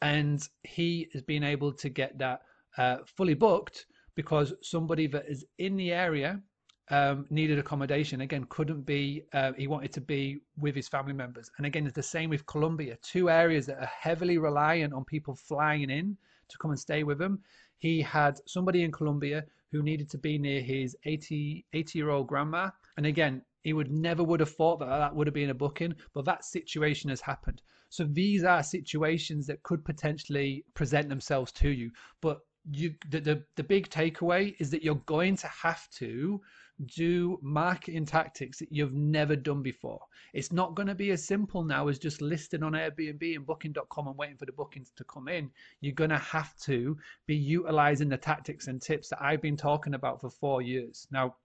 and 0.03 0.49
he 0.63 1.07
has 1.13 1.21
been 1.21 1.43
able 1.43 1.71
to 1.71 1.87
get 1.87 2.17
that 2.17 2.41
uh, 2.77 2.97
fully 3.05 3.33
booked 3.33 3.85
because 4.15 4.53
somebody 4.61 5.07
that 5.07 5.23
is 5.29 5.45
in 5.59 5.77
the 5.77 5.93
area 5.93 6.41
um, 6.89 7.25
needed 7.29 7.57
accommodation. 7.57 8.19
Again, 8.19 8.45
couldn't 8.49 8.81
be, 8.81 9.23
uh, 9.31 9.53
he 9.53 9.67
wanted 9.67 9.93
to 9.93 10.01
be 10.01 10.41
with 10.57 10.75
his 10.75 10.89
family 10.89 11.13
members. 11.13 11.49
And 11.57 11.65
again, 11.65 11.85
it's 11.85 11.95
the 11.95 12.03
same 12.03 12.29
with 12.29 12.45
Colombia, 12.47 12.97
two 13.01 13.29
areas 13.29 13.65
that 13.67 13.79
are 13.79 13.91
heavily 13.97 14.37
reliant 14.37 14.93
on 14.93 15.05
people 15.05 15.35
flying 15.35 15.89
in 15.89 16.17
to 16.49 16.57
come 16.57 16.71
and 16.71 16.79
stay 16.79 17.03
with 17.03 17.17
them. 17.17 17.39
He 17.77 18.01
had 18.01 18.41
somebody 18.45 18.83
in 18.83 18.91
Colombia 18.91 19.45
who 19.71 19.81
needed 19.81 20.09
to 20.09 20.17
be 20.17 20.37
near 20.37 20.61
his 20.61 20.97
80, 21.05 21.65
80 21.71 21.97
year 21.97 22.09
old 22.09 22.27
grandma. 22.27 22.71
And 22.97 23.05
again, 23.05 23.41
he 23.63 23.71
would 23.71 23.89
never 23.89 24.21
would 24.21 24.41
have 24.41 24.51
thought 24.51 24.79
that 24.79 24.87
that 24.87 25.15
would 25.15 25.27
have 25.27 25.33
been 25.33 25.49
a 25.49 25.53
booking, 25.53 25.95
but 26.13 26.25
that 26.25 26.43
situation 26.43 27.09
has 27.09 27.21
happened. 27.21 27.61
So 27.93 28.05
these 28.05 28.43
are 28.43 28.63
situations 28.63 29.45
that 29.45 29.61
could 29.61 29.85
potentially 29.85 30.65
present 30.73 31.09
themselves 31.09 31.51
to 31.51 31.69
you. 31.69 31.91
But 32.21 32.39
you, 32.71 32.95
the, 33.11 33.19
the, 33.19 33.43
the 33.55 33.63
big 33.63 33.87
takeaway 33.87 34.55
is 34.57 34.71
that 34.71 34.81
you're 34.81 35.03
going 35.05 35.35
to 35.37 35.47
have 35.47 35.87
to 35.99 36.41
do 36.87 37.37
marketing 37.43 38.07
tactics 38.07 38.57
that 38.57 38.71
you've 38.71 38.95
never 38.95 39.35
done 39.35 39.61
before. 39.61 39.99
It's 40.33 40.51
not 40.51 40.73
going 40.73 40.87
to 40.87 40.95
be 40.95 41.11
as 41.11 41.23
simple 41.23 41.63
now 41.63 41.87
as 41.87 41.99
just 41.99 42.19
listing 42.19 42.63
on 42.63 42.71
Airbnb 42.71 43.35
and 43.35 43.45
booking.com 43.45 44.07
and 44.07 44.17
waiting 44.17 44.37
for 44.37 44.47
the 44.47 44.53
bookings 44.53 44.91
to 44.95 45.03
come 45.03 45.27
in. 45.27 45.51
You're 45.79 45.93
going 45.93 46.09
to 46.09 46.17
have 46.17 46.57
to 46.61 46.97
be 47.27 47.35
utilizing 47.35 48.09
the 48.09 48.17
tactics 48.17 48.69
and 48.69 48.81
tips 48.81 49.09
that 49.09 49.21
I've 49.21 49.43
been 49.43 49.55
talking 49.55 49.93
about 49.93 50.19
for 50.19 50.31
four 50.31 50.63
years. 50.63 51.07
Now, 51.11 51.35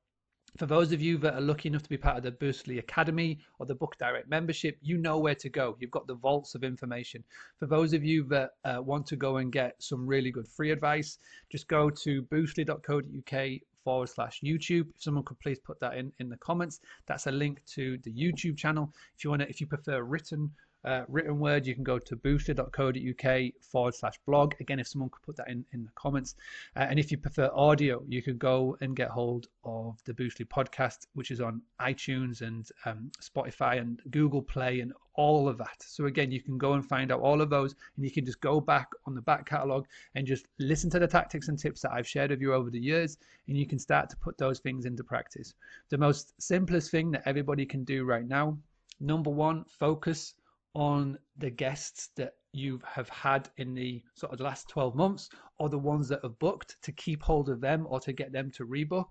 for 0.56 0.66
those 0.66 0.92
of 0.92 1.00
you 1.00 1.18
that 1.18 1.34
are 1.34 1.40
lucky 1.40 1.68
enough 1.68 1.82
to 1.82 1.88
be 1.88 1.96
part 1.96 2.16
of 2.16 2.22
the 2.22 2.32
Boostly 2.32 2.78
Academy 2.78 3.38
or 3.58 3.66
the 3.66 3.74
Book 3.74 3.96
Direct 3.98 4.28
membership, 4.28 4.78
you 4.80 4.96
know 4.96 5.18
where 5.18 5.34
to 5.34 5.48
go. 5.48 5.76
You've 5.78 5.90
got 5.90 6.06
the 6.06 6.14
vaults 6.14 6.54
of 6.54 6.64
information. 6.64 7.22
For 7.58 7.66
those 7.66 7.92
of 7.92 8.04
you 8.04 8.24
that 8.24 8.52
uh, 8.64 8.82
want 8.82 9.06
to 9.08 9.16
go 9.16 9.36
and 9.36 9.52
get 9.52 9.74
some 9.78 10.06
really 10.06 10.30
good 10.30 10.48
free 10.48 10.70
advice, 10.70 11.18
just 11.50 11.68
go 11.68 11.90
to 11.90 12.22
boostly.co.uk 12.22 13.60
forward 13.84 14.08
slash 14.08 14.40
YouTube. 14.42 14.88
If 14.94 15.02
someone 15.02 15.24
could 15.24 15.38
please 15.40 15.58
put 15.58 15.80
that 15.80 15.96
in 15.96 16.12
in 16.18 16.28
the 16.28 16.36
comments, 16.38 16.80
that's 17.06 17.26
a 17.26 17.32
link 17.32 17.62
to 17.74 17.98
the 18.04 18.12
YouTube 18.12 18.56
channel. 18.56 18.92
If 19.16 19.24
you 19.24 19.30
want 19.30 19.42
to, 19.42 19.48
if 19.48 19.60
you 19.60 19.66
prefer 19.66 20.02
written 20.02 20.50
uh, 20.84 21.02
written 21.08 21.38
word, 21.38 21.66
you 21.66 21.74
can 21.74 21.84
go 21.84 21.98
to 21.98 22.16
boostly.co.uk 22.16 23.52
forward 23.60 23.94
slash 23.94 24.18
blog. 24.26 24.54
Again, 24.60 24.78
if 24.78 24.86
someone 24.86 25.10
could 25.10 25.22
put 25.22 25.36
that 25.36 25.48
in, 25.48 25.64
in 25.72 25.84
the 25.84 25.90
comments. 25.94 26.36
Uh, 26.76 26.86
and 26.88 26.98
if 26.98 27.10
you 27.10 27.18
prefer 27.18 27.50
audio, 27.52 28.02
you 28.08 28.22
could 28.22 28.38
go 28.38 28.76
and 28.80 28.94
get 28.94 29.08
hold 29.08 29.48
of 29.64 29.98
the 30.04 30.14
Boostly 30.14 30.46
podcast, 30.46 31.06
which 31.14 31.30
is 31.30 31.40
on 31.40 31.62
iTunes 31.80 32.42
and 32.42 32.70
um, 32.84 33.10
Spotify 33.20 33.78
and 33.80 34.00
Google 34.10 34.42
Play 34.42 34.80
and 34.80 34.92
all 35.14 35.48
of 35.48 35.58
that. 35.58 35.82
So 35.82 36.06
again, 36.06 36.30
you 36.30 36.40
can 36.40 36.58
go 36.58 36.74
and 36.74 36.86
find 36.86 37.10
out 37.10 37.20
all 37.20 37.40
of 37.40 37.50
those 37.50 37.74
and 37.96 38.04
you 38.04 38.10
can 38.12 38.24
just 38.24 38.40
go 38.40 38.60
back 38.60 38.88
on 39.04 39.16
the 39.16 39.20
back 39.20 39.46
catalog 39.46 39.84
and 40.14 40.26
just 40.26 40.46
listen 40.60 40.90
to 40.90 41.00
the 41.00 41.08
tactics 41.08 41.48
and 41.48 41.58
tips 41.58 41.80
that 41.82 41.92
I've 41.92 42.06
shared 42.06 42.30
with 42.30 42.40
you 42.40 42.54
over 42.54 42.70
the 42.70 42.78
years 42.78 43.18
and 43.48 43.56
you 43.56 43.66
can 43.66 43.80
start 43.80 44.10
to 44.10 44.16
put 44.16 44.38
those 44.38 44.60
things 44.60 44.86
into 44.86 45.02
practice. 45.02 45.54
The 45.88 45.98
most 45.98 46.40
simplest 46.40 46.92
thing 46.92 47.10
that 47.10 47.24
everybody 47.26 47.66
can 47.66 47.82
do 47.82 48.04
right 48.04 48.26
now, 48.26 48.56
number 49.00 49.30
one, 49.30 49.64
focus 49.80 50.34
on 50.78 51.18
the 51.36 51.50
guests 51.50 52.10
that 52.14 52.34
you 52.52 52.80
have 52.84 53.08
had 53.08 53.50
in 53.56 53.74
the 53.74 54.00
sort 54.14 54.30
of 54.30 54.38
the 54.38 54.44
last 54.44 54.68
12 54.68 54.94
months 54.94 55.28
or 55.58 55.68
the 55.68 55.76
ones 55.76 56.08
that 56.08 56.20
have 56.22 56.38
booked 56.38 56.76
to 56.82 56.92
keep 56.92 57.20
hold 57.20 57.48
of 57.48 57.60
them 57.60 57.84
or 57.90 57.98
to 57.98 58.12
get 58.12 58.30
them 58.30 58.48
to 58.52 58.64
rebook. 58.64 59.08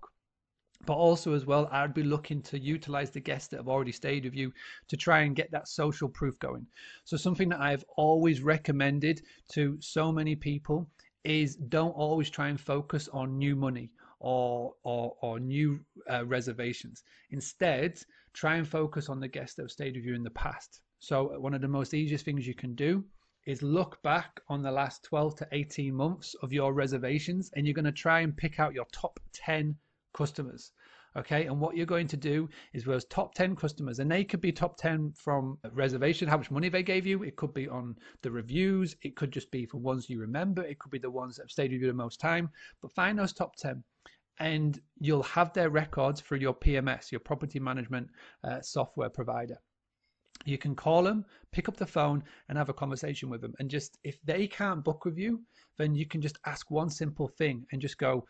But 0.86 0.94
also 0.94 1.34
as 1.34 1.44
well 1.44 1.68
i'd 1.70 1.92
be 1.92 2.02
looking 2.02 2.40
to 2.44 2.58
utilize 2.58 3.10
the 3.10 3.20
guests 3.20 3.48
that 3.48 3.58
have 3.58 3.68
already 3.68 3.92
stayed 3.92 4.24
with 4.24 4.34
you 4.34 4.50
to 4.88 4.96
try 4.96 5.20
and 5.20 5.36
get 5.36 5.50
that 5.50 5.68
social 5.68 6.08
proof 6.08 6.38
going. 6.38 6.66
So 7.04 7.18
something 7.18 7.50
that 7.50 7.60
i've 7.60 7.84
always 7.98 8.40
recommended 8.40 9.20
to 9.50 9.76
so 9.80 10.10
many 10.10 10.36
people 10.36 10.88
is 11.22 11.56
don't 11.56 11.90
always 11.90 12.30
try 12.30 12.48
and 12.48 12.58
focus 12.58 13.08
on 13.12 13.36
new 13.36 13.54
money 13.54 13.90
or 14.20 14.72
or, 14.84 15.14
or 15.20 15.38
new 15.38 15.80
uh, 16.10 16.24
reservations. 16.24 17.04
Instead 17.30 18.00
try 18.32 18.56
and 18.56 18.66
focus 18.66 19.10
on 19.10 19.20
the 19.20 19.28
guests 19.28 19.56
that 19.56 19.64
have 19.64 19.70
stayed 19.70 19.96
with 19.96 20.04
you 20.06 20.14
in 20.14 20.22
the 20.22 20.30
past 20.30 20.80
so 21.00 21.38
one 21.38 21.54
of 21.54 21.60
the 21.60 21.68
most 21.68 21.94
easiest 21.94 22.24
things 22.24 22.46
you 22.46 22.54
can 22.54 22.74
do 22.74 23.04
is 23.46 23.62
look 23.62 24.02
back 24.02 24.40
on 24.48 24.62
the 24.62 24.70
last 24.70 25.04
12 25.04 25.36
to 25.36 25.48
18 25.52 25.94
months 25.94 26.34
of 26.42 26.52
your 26.52 26.74
reservations 26.74 27.50
and 27.54 27.66
you're 27.66 27.74
going 27.74 27.84
to 27.84 27.92
try 27.92 28.20
and 28.20 28.36
pick 28.36 28.58
out 28.58 28.74
your 28.74 28.84
top 28.92 29.20
10 29.32 29.76
customers. 30.12 30.72
Okay, 31.16 31.46
and 31.46 31.58
what 31.58 31.76
you're 31.76 31.86
going 31.86 32.08
to 32.08 32.16
do 32.16 32.48
is 32.74 32.84
those 32.84 33.06
top 33.06 33.32
10 33.34 33.56
customers, 33.56 33.98
and 33.98 34.10
they 34.10 34.22
could 34.22 34.40
be 34.40 34.52
top 34.52 34.76
10 34.76 35.12
from 35.12 35.58
reservation, 35.72 36.28
how 36.28 36.36
much 36.36 36.50
money 36.50 36.68
they 36.68 36.82
gave 36.82 37.06
you. 37.06 37.22
It 37.22 37.36
could 37.36 37.54
be 37.54 37.68
on 37.68 37.96
the 38.22 38.30
reviews. 38.30 38.94
It 39.02 39.16
could 39.16 39.32
just 39.32 39.50
be 39.50 39.66
for 39.66 39.78
ones 39.78 40.10
you 40.10 40.20
remember. 40.20 40.62
It 40.62 40.78
could 40.78 40.92
be 40.92 40.98
the 40.98 41.10
ones 41.10 41.36
that 41.36 41.44
have 41.44 41.50
stayed 41.50 41.72
with 41.72 41.80
you 41.80 41.86
the 41.86 41.94
most 41.94 42.20
time. 42.20 42.50
But 42.82 42.92
find 42.92 43.18
those 43.18 43.32
top 43.32 43.56
10 43.56 43.82
and 44.40 44.80
you'll 45.00 45.22
have 45.22 45.52
their 45.54 45.70
records 45.70 46.20
for 46.20 46.36
your 46.36 46.54
PMS, 46.54 47.10
your 47.10 47.20
property 47.20 47.58
management 47.58 48.08
uh, 48.44 48.60
software 48.60 49.10
provider 49.10 49.56
you 50.44 50.58
can 50.58 50.74
call 50.74 51.02
them, 51.02 51.24
pick 51.52 51.68
up 51.68 51.76
the 51.76 51.86
phone, 51.86 52.22
and 52.48 52.58
have 52.58 52.68
a 52.68 52.74
conversation 52.74 53.28
with 53.28 53.40
them. 53.40 53.54
And 53.58 53.70
just 53.70 53.98
if 54.04 54.18
they 54.24 54.46
can't 54.46 54.84
book 54.84 55.04
with 55.04 55.18
you, 55.18 55.40
then 55.76 55.94
you 55.94 56.06
can 56.06 56.20
just 56.20 56.38
ask 56.46 56.70
one 56.70 56.90
simple 56.90 57.28
thing 57.28 57.66
and 57.72 57.80
just 57.80 57.98
go, 57.98 58.24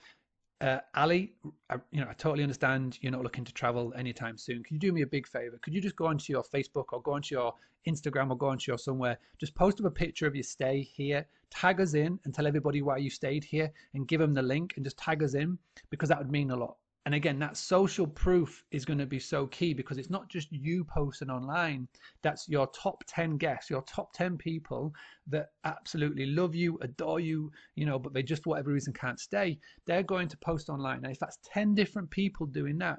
uh, 0.60 0.78
Ali, 0.94 1.34
I, 1.70 1.76
you 1.92 2.00
know, 2.00 2.08
I 2.10 2.14
totally 2.14 2.42
understand 2.42 2.98
you're 3.00 3.12
not 3.12 3.22
looking 3.22 3.44
to 3.44 3.52
travel 3.52 3.92
anytime 3.96 4.36
soon. 4.36 4.62
Could 4.64 4.72
you 4.72 4.78
do 4.78 4.92
me 4.92 5.02
a 5.02 5.06
big 5.06 5.26
favor? 5.26 5.58
Could 5.62 5.74
you 5.74 5.80
just 5.80 5.96
go 5.96 6.06
onto 6.06 6.32
your 6.32 6.42
Facebook 6.42 6.86
or 6.92 7.00
go 7.00 7.12
onto 7.12 7.34
your 7.34 7.54
Instagram 7.86 8.30
or 8.30 8.36
go 8.36 8.48
onto 8.48 8.70
your 8.70 8.78
somewhere, 8.78 9.18
just 9.38 9.54
post 9.54 9.80
up 9.80 9.86
a 9.86 9.90
picture 9.90 10.26
of 10.26 10.34
your 10.34 10.42
stay 10.42 10.82
here, 10.82 11.26
tag 11.50 11.80
us 11.80 11.94
in 11.94 12.18
and 12.24 12.34
tell 12.34 12.46
everybody 12.46 12.82
why 12.82 12.96
you 12.96 13.10
stayed 13.10 13.44
here 13.44 13.70
and 13.94 14.08
give 14.08 14.20
them 14.20 14.34
the 14.34 14.42
link 14.42 14.74
and 14.76 14.84
just 14.84 14.98
tag 14.98 15.22
us 15.22 15.34
in 15.34 15.58
because 15.90 16.08
that 16.08 16.18
would 16.18 16.30
mean 16.30 16.50
a 16.50 16.56
lot. 16.56 16.76
And 17.08 17.14
again, 17.14 17.38
that 17.38 17.56
social 17.56 18.06
proof 18.06 18.62
is 18.70 18.84
going 18.84 18.98
to 18.98 19.06
be 19.06 19.18
so 19.18 19.46
key 19.46 19.72
because 19.72 19.96
it's 19.96 20.10
not 20.10 20.28
just 20.28 20.52
you 20.52 20.84
posting 20.84 21.30
online. 21.30 21.88
That's 22.20 22.46
your 22.50 22.66
top 22.66 23.02
10 23.06 23.38
guests, 23.38 23.70
your 23.70 23.80
top 23.88 24.12
10 24.12 24.36
people 24.36 24.92
that 25.28 25.46
absolutely 25.64 26.26
love 26.26 26.54
you, 26.54 26.76
adore 26.82 27.18
you, 27.18 27.50
you 27.76 27.86
know, 27.86 27.98
but 27.98 28.12
they 28.12 28.22
just, 28.22 28.42
for 28.42 28.50
whatever 28.50 28.72
reason, 28.72 28.92
can't 28.92 29.18
stay. 29.18 29.58
They're 29.86 30.02
going 30.02 30.28
to 30.28 30.36
post 30.36 30.68
online. 30.68 31.00
Now, 31.00 31.08
if 31.08 31.18
that's 31.18 31.38
10 31.50 31.74
different 31.74 32.10
people 32.10 32.44
doing 32.44 32.76
that, 32.76 32.98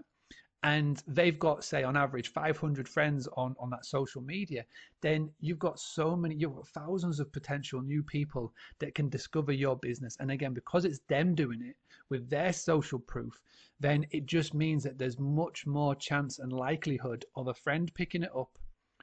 and 0.64 1.02
they've 1.08 1.40
got 1.40 1.64
say 1.64 1.84
on 1.84 1.96
average 1.96 2.34
500 2.34 2.88
friends 2.88 3.28
on 3.38 3.56
on 3.60 3.70
that 3.70 3.86
social 3.86 4.22
media 4.22 4.66
then 5.00 5.30
you've 5.40 5.60
got 5.60 5.80
so 5.80 6.18
many 6.18 6.36
you've 6.36 6.56
got 6.56 6.68
thousands 6.68 7.20
of 7.20 7.32
potential 7.32 7.82
new 7.82 8.04
people 8.04 8.54
that 8.80 8.94
can 8.94 9.08
discover 9.08 9.54
your 9.54 9.78
business. 9.78 10.18
And 10.20 10.32
again 10.32 10.54
because 10.54 10.84
it's 10.84 11.00
them 11.08 11.34
doing 11.34 11.62
it 11.62 11.78
with 12.10 12.30
their 12.30 12.52
social 12.52 13.00
proof 13.00 13.40
then 13.80 14.06
it 14.12 14.26
just 14.26 14.54
means 14.54 14.84
that 14.84 14.98
there's 14.98 15.18
much 15.18 15.66
more 15.66 15.96
chance 15.96 16.40
and 16.40 16.52
likelihood 16.52 17.24
of 17.36 17.48
a 17.48 17.54
friend 17.54 17.94
picking 17.94 18.24
it 18.24 18.36
up 18.36 18.60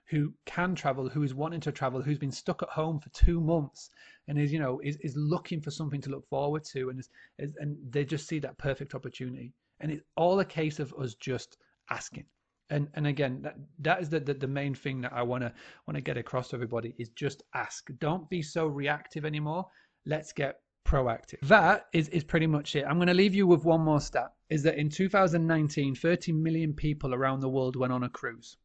who 0.08 0.32
can 0.44 0.74
travel, 0.74 1.08
who 1.08 1.24
is 1.24 1.34
wanting 1.34 1.60
to 1.60 1.72
travel, 1.72 2.00
who's 2.00 2.18
been 2.18 2.30
stuck 2.30 2.62
at 2.62 2.68
home 2.68 3.00
for 3.00 3.08
two 3.08 3.40
months 3.40 3.90
and 4.28 4.38
is, 4.38 4.52
you 4.52 4.60
know, 4.60 4.80
is, 4.84 4.96
is 4.98 5.16
looking 5.16 5.60
for 5.60 5.72
something 5.72 6.00
to 6.00 6.10
look 6.10 6.28
forward 6.28 6.62
to 6.62 6.90
and 6.90 7.00
is, 7.00 7.08
is 7.38 7.56
and 7.58 7.76
they 7.90 8.04
just 8.04 8.28
see 8.28 8.38
that 8.38 8.56
perfect 8.58 8.94
opportunity 8.94 9.52
and 9.80 9.90
it's 9.90 10.02
all 10.16 10.40
a 10.40 10.44
case 10.44 10.78
of 10.78 10.92
us 10.94 11.14
just 11.14 11.58
asking 11.90 12.24
and 12.70 12.88
and 12.94 13.06
again 13.06 13.40
that 13.42 13.56
that 13.78 14.00
is 14.00 14.08
the 14.08 14.18
the, 14.18 14.34
the 14.34 14.46
main 14.46 14.74
thing 14.74 15.00
that 15.00 15.12
i 15.12 15.22
want 15.22 15.42
to 15.42 15.52
want 15.86 15.96
to 15.96 16.00
get 16.00 16.16
across 16.16 16.48
to 16.48 16.56
everybody 16.56 16.94
is 16.98 17.10
just 17.10 17.42
ask 17.54 17.88
don't 17.98 18.28
be 18.28 18.42
so 18.42 18.66
reactive 18.66 19.24
anymore 19.24 19.64
let's 20.04 20.32
get 20.32 20.60
proactive. 20.86 21.40
That 21.42 21.86
is, 21.92 22.08
is 22.10 22.24
pretty 22.24 22.46
much 22.46 22.76
it. 22.76 22.84
I'm 22.86 22.96
going 22.96 23.08
to 23.08 23.14
leave 23.14 23.34
you 23.34 23.46
with 23.46 23.64
one 23.64 23.80
more 23.80 24.00
stat 24.00 24.32
is 24.48 24.62
that 24.62 24.78
in 24.78 24.88
2019, 24.88 25.94
30 25.94 26.32
million 26.32 26.72
people 26.72 27.12
around 27.12 27.40
the 27.40 27.48
world 27.48 27.76
went 27.76 27.92
on 27.92 28.04
a 28.04 28.08
cruise. 28.08 28.56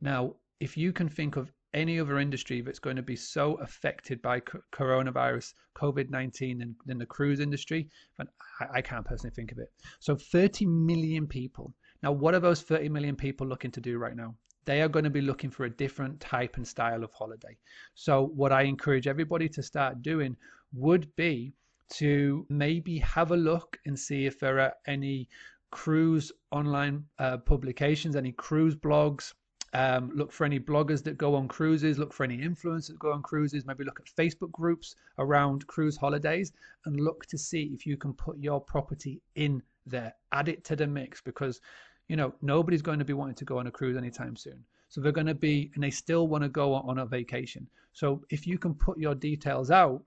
Now, 0.00 0.34
if 0.60 0.76
you 0.76 0.92
can 0.92 1.08
think 1.08 1.36
of 1.36 1.52
any 1.74 2.00
other 2.00 2.18
industry 2.18 2.62
that's 2.62 2.78
going 2.78 2.96
to 2.96 3.02
be 3.02 3.16
so 3.16 3.54
affected 3.56 4.22
by 4.22 4.40
coronavirus, 4.72 5.52
COVID 5.76 6.08
19, 6.08 6.62
and 6.62 6.74
than 6.86 6.98
the 6.98 7.06
cruise 7.06 7.40
industry, 7.40 7.90
I, 8.18 8.24
I 8.74 8.80
can't 8.80 9.04
personally 9.04 9.34
think 9.34 9.52
of 9.52 9.58
it. 9.58 9.72
So, 9.98 10.16
30 10.16 10.66
million 10.66 11.26
people. 11.26 11.74
Now, 12.02 12.12
what 12.12 12.34
are 12.34 12.40
those 12.40 12.62
30 12.62 12.88
million 12.88 13.16
people 13.16 13.46
looking 13.46 13.72
to 13.72 13.80
do 13.80 13.98
right 13.98 14.16
now? 14.16 14.34
They 14.64 14.80
are 14.80 14.88
going 14.88 15.04
to 15.04 15.10
be 15.10 15.20
looking 15.20 15.50
for 15.50 15.64
a 15.64 15.70
different 15.70 16.20
type 16.20 16.56
and 16.56 16.66
style 16.66 17.04
of 17.04 17.12
holiday. 17.12 17.56
So, 17.94 18.26
what 18.34 18.52
I 18.52 18.62
encourage 18.62 19.06
everybody 19.06 19.48
to 19.50 19.62
start 19.62 20.00
doing 20.00 20.36
would 20.72 21.14
be 21.16 21.52
to 21.94 22.46
maybe 22.48 22.98
have 22.98 23.30
a 23.30 23.36
look 23.36 23.78
and 23.84 23.98
see 23.98 24.26
if 24.26 24.38
there 24.38 24.60
are 24.60 24.72
any 24.86 25.28
cruise 25.70 26.30
online 26.50 27.04
uh, 27.18 27.36
publications, 27.38 28.16
any 28.16 28.32
cruise 28.32 28.76
blogs. 28.76 29.32
Um, 29.74 30.12
look 30.14 30.30
for 30.30 30.44
any 30.44 30.60
bloggers 30.60 31.02
that 31.02 31.18
go 31.18 31.34
on 31.34 31.48
cruises, 31.48 31.98
look 31.98 32.12
for 32.12 32.22
any 32.22 32.38
influencers 32.38 32.88
that 32.88 32.98
go 33.00 33.10
on 33.12 33.22
cruises, 33.22 33.66
maybe 33.66 33.82
look 33.82 33.98
at 33.98 34.06
Facebook 34.06 34.52
groups 34.52 34.94
around 35.18 35.66
cruise 35.66 35.96
holidays 35.96 36.52
and 36.84 37.00
look 37.00 37.26
to 37.26 37.36
see 37.36 37.72
if 37.74 37.84
you 37.84 37.96
can 37.96 38.12
put 38.12 38.38
your 38.38 38.60
property 38.60 39.20
in 39.34 39.60
there. 39.84 40.14
Add 40.30 40.48
it 40.48 40.64
to 40.66 40.76
the 40.76 40.86
mix 40.86 41.20
because, 41.20 41.60
you 42.06 42.14
know, 42.14 42.32
nobody's 42.40 42.82
going 42.82 43.00
to 43.00 43.04
be 43.04 43.14
wanting 43.14 43.34
to 43.34 43.44
go 43.44 43.58
on 43.58 43.66
a 43.66 43.70
cruise 43.70 43.96
anytime 43.96 44.36
soon. 44.36 44.62
So 44.90 45.00
they're 45.00 45.10
going 45.10 45.26
to 45.26 45.34
be, 45.34 45.72
and 45.74 45.82
they 45.82 45.90
still 45.90 46.28
want 46.28 46.44
to 46.44 46.48
go 46.48 46.74
on 46.74 46.98
a 46.98 47.06
vacation. 47.06 47.68
So 47.92 48.22
if 48.30 48.46
you 48.46 48.58
can 48.58 48.74
put 48.74 48.96
your 48.96 49.16
details 49.16 49.72
out, 49.72 50.04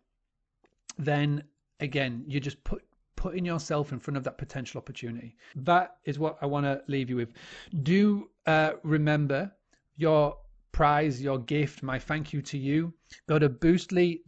then 0.98 1.44
again, 1.82 2.24
you 2.26 2.40
just 2.40 2.64
put 2.64 2.84
putting 3.18 3.44
yourself 3.44 3.92
in 3.92 4.00
front 4.00 4.16
of 4.16 4.24
that 4.24 4.38
potential 4.38 4.78
opportunity. 4.78 5.36
That 5.56 5.98
is 6.06 6.20
what 6.20 6.38
I 6.40 6.46
want 6.46 6.66
to 6.68 6.82
leave 6.88 7.10
you 7.10 7.18
with. 7.18 7.34
Do 7.84 8.30
uh, 8.46 8.74
remember 8.84 9.52
your 9.98 10.38
prize, 10.72 11.22
your 11.22 11.40
gift, 11.40 11.84
my 11.84 12.00
thank 12.00 12.32
you 12.32 12.42
to 12.44 12.58
you. 12.58 12.94
Go 13.28 13.40
to 13.40 13.50
boostly.co.uk 13.50 14.26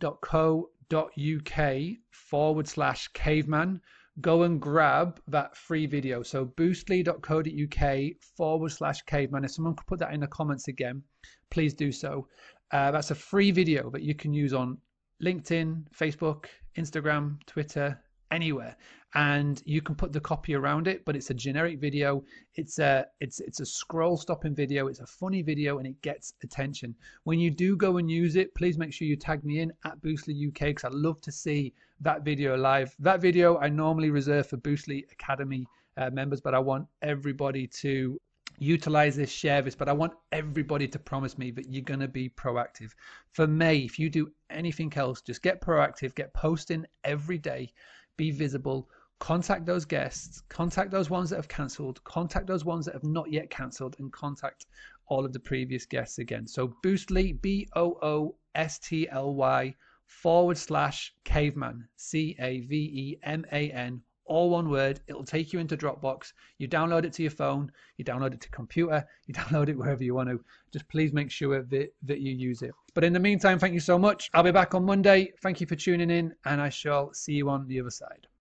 forward 2.11 2.67
slash 2.67 3.07
caveman. 3.09 3.79
Go 4.19 4.43
and 4.43 4.59
grab 4.59 5.21
that 5.27 5.55
free 5.55 5.85
video. 5.85 6.23
So 6.23 6.45
boostly.co.uk 6.45 8.01
forward 8.35 8.71
slash 8.71 9.01
caveman. 9.03 9.45
If 9.45 9.51
someone 9.51 9.75
could 9.75 9.87
put 9.87 9.99
that 9.99 10.13
in 10.13 10.19
the 10.19 10.27
comments 10.27 10.67
again, 10.67 11.03
please 11.51 11.73
do 11.73 11.91
so. 11.91 12.27
Uh, 12.71 12.91
that's 12.91 13.11
a 13.11 13.15
free 13.15 13.51
video 13.51 13.89
that 13.91 14.01
you 14.01 14.15
can 14.15 14.33
use 14.33 14.53
on 14.53 14.77
LinkedIn, 15.23 15.85
Facebook, 15.97 16.45
Instagram, 16.77 17.37
Twitter, 17.45 17.99
anywhere. 18.31 18.75
And 19.15 19.61
you 19.65 19.81
can 19.81 19.95
put 19.95 20.13
the 20.13 20.19
copy 20.19 20.53
around 20.53 20.87
it 20.87 21.03
but 21.03 21.15
it's 21.15 21.29
a 21.29 21.33
generic 21.33 21.79
video. 21.79 22.23
It's 22.55 22.77
a 22.79 23.05
it's 23.19 23.39
it's 23.39 23.59
a 23.59 23.65
scroll 23.65 24.17
stopping 24.17 24.53
video. 24.53 24.87
It's 24.87 24.99
a 24.99 25.07
funny 25.07 25.41
video 25.41 25.79
and 25.79 25.87
it 25.87 26.01
gets 26.01 26.33
attention. 26.43 26.95
When 27.23 27.39
you 27.39 27.49
do 27.49 27.75
go 27.75 27.97
and 27.97 28.09
use 28.09 28.35
it 28.35 28.53
please 28.53 28.77
make 28.77 28.93
sure 28.93 29.07
you 29.07 29.15
tag 29.15 29.43
me 29.43 29.59
in 29.59 29.73
at 29.85 30.01
boostly 30.01 30.47
uk 30.47 30.59
because 30.59 30.83
i 30.83 30.89
love 30.89 31.21
to 31.21 31.31
see 31.31 31.73
that 32.01 32.23
video 32.23 32.55
live. 32.55 32.95
That 32.99 33.21
video 33.21 33.57
i 33.57 33.69
normally 33.69 34.11
reserve 34.11 34.47
for 34.47 34.57
boostly 34.57 35.05
academy 35.11 35.65
uh, 35.97 36.09
members 36.11 36.39
but 36.39 36.53
i 36.53 36.59
want 36.59 36.87
everybody 37.01 37.65
to 37.81 38.19
utilize 38.59 39.15
this, 39.15 39.29
share 39.29 39.61
this, 39.61 39.75
but 39.75 39.89
I 39.89 39.93
want 39.93 40.13
everybody 40.31 40.87
to 40.87 40.99
promise 40.99 41.37
me 41.37 41.51
that 41.51 41.69
you're 41.69 41.81
going 41.81 42.01
to 42.01 42.07
be 42.07 42.29
proactive. 42.29 42.91
For 43.31 43.47
May, 43.47 43.77
if 43.77 43.97
you 43.97 44.09
do 44.09 44.31
anything 44.49 44.91
else, 44.95 45.21
just 45.21 45.41
get 45.41 45.61
proactive, 45.61 46.15
get 46.15 46.33
posting 46.33 46.85
every 47.03 47.37
day, 47.37 47.71
be 48.19 48.31
visible, 48.31 48.89
contact 49.19 49.65
those 49.65 49.85
guests, 49.85 50.41
contact 50.49 50.91
those 50.91 51.09
ones 51.09 51.29
that 51.29 51.37
have 51.37 51.47
cancelled, 51.47 52.03
contact 52.03 52.47
those 52.47 52.65
ones 52.65 52.85
that 52.85 52.93
have 52.93 53.05
not 53.05 53.31
yet 53.31 53.49
cancelled, 53.49 53.95
and 53.99 54.11
contact 54.11 54.65
all 55.07 55.23
of 55.25 55.31
the 55.31 55.39
previous 55.39 55.85
guests 55.85 56.17
again. 56.19 56.45
So 56.45 56.75
Boostly, 56.83 57.41
B 57.41 57.69
O 57.77 57.97
O 58.01 58.35
S 58.55 58.77
T 58.79 59.07
L 59.07 59.35
Y 59.35 59.73
forward 60.05 60.57
slash 60.57 61.13
caveman, 61.23 61.87
C 61.95 62.35
A 62.41 62.59
V 62.59 62.75
E 62.75 63.19
M 63.23 63.45
A 63.53 63.71
N 63.71 64.01
all 64.29 64.49
one 64.49 64.69
word. 64.69 65.01
It'll 65.07 65.25
take 65.25 65.51
you 65.51 65.59
into 65.59 65.75
Dropbox. 65.75 66.31
You 66.57 66.67
download 66.67 67.03
it 67.03 67.11
to 67.13 67.23
your 67.23 67.31
phone, 67.31 67.71
you 67.97 68.05
download 68.05 68.33
it 68.33 68.41
to 68.41 68.49
computer, 68.49 69.05
you 69.27 69.33
download 69.33 69.67
it 69.67 69.77
wherever 69.77 70.03
you 70.03 70.15
want 70.15 70.29
to. 70.29 70.39
Just 70.71 70.87
please 70.87 71.11
make 71.11 71.31
sure 71.31 71.61
that, 71.61 71.93
that 72.03 72.19
you 72.19 72.31
use 72.31 72.61
it. 72.61 72.71
But 72.93 73.03
in 73.03 73.11
the 73.11 73.19
meantime, 73.19 73.59
thank 73.59 73.73
you 73.73 73.79
so 73.79 73.99
much. 73.99 74.29
I'll 74.33 74.43
be 74.43 74.51
back 74.51 74.73
on 74.73 74.85
Monday. 74.85 75.33
Thank 75.41 75.59
you 75.59 75.67
for 75.67 75.75
tuning 75.75 76.09
in, 76.09 76.33
and 76.45 76.61
I 76.61 76.69
shall 76.69 77.13
see 77.13 77.33
you 77.33 77.49
on 77.49 77.67
the 77.67 77.81
other 77.81 77.89
side. 77.89 78.27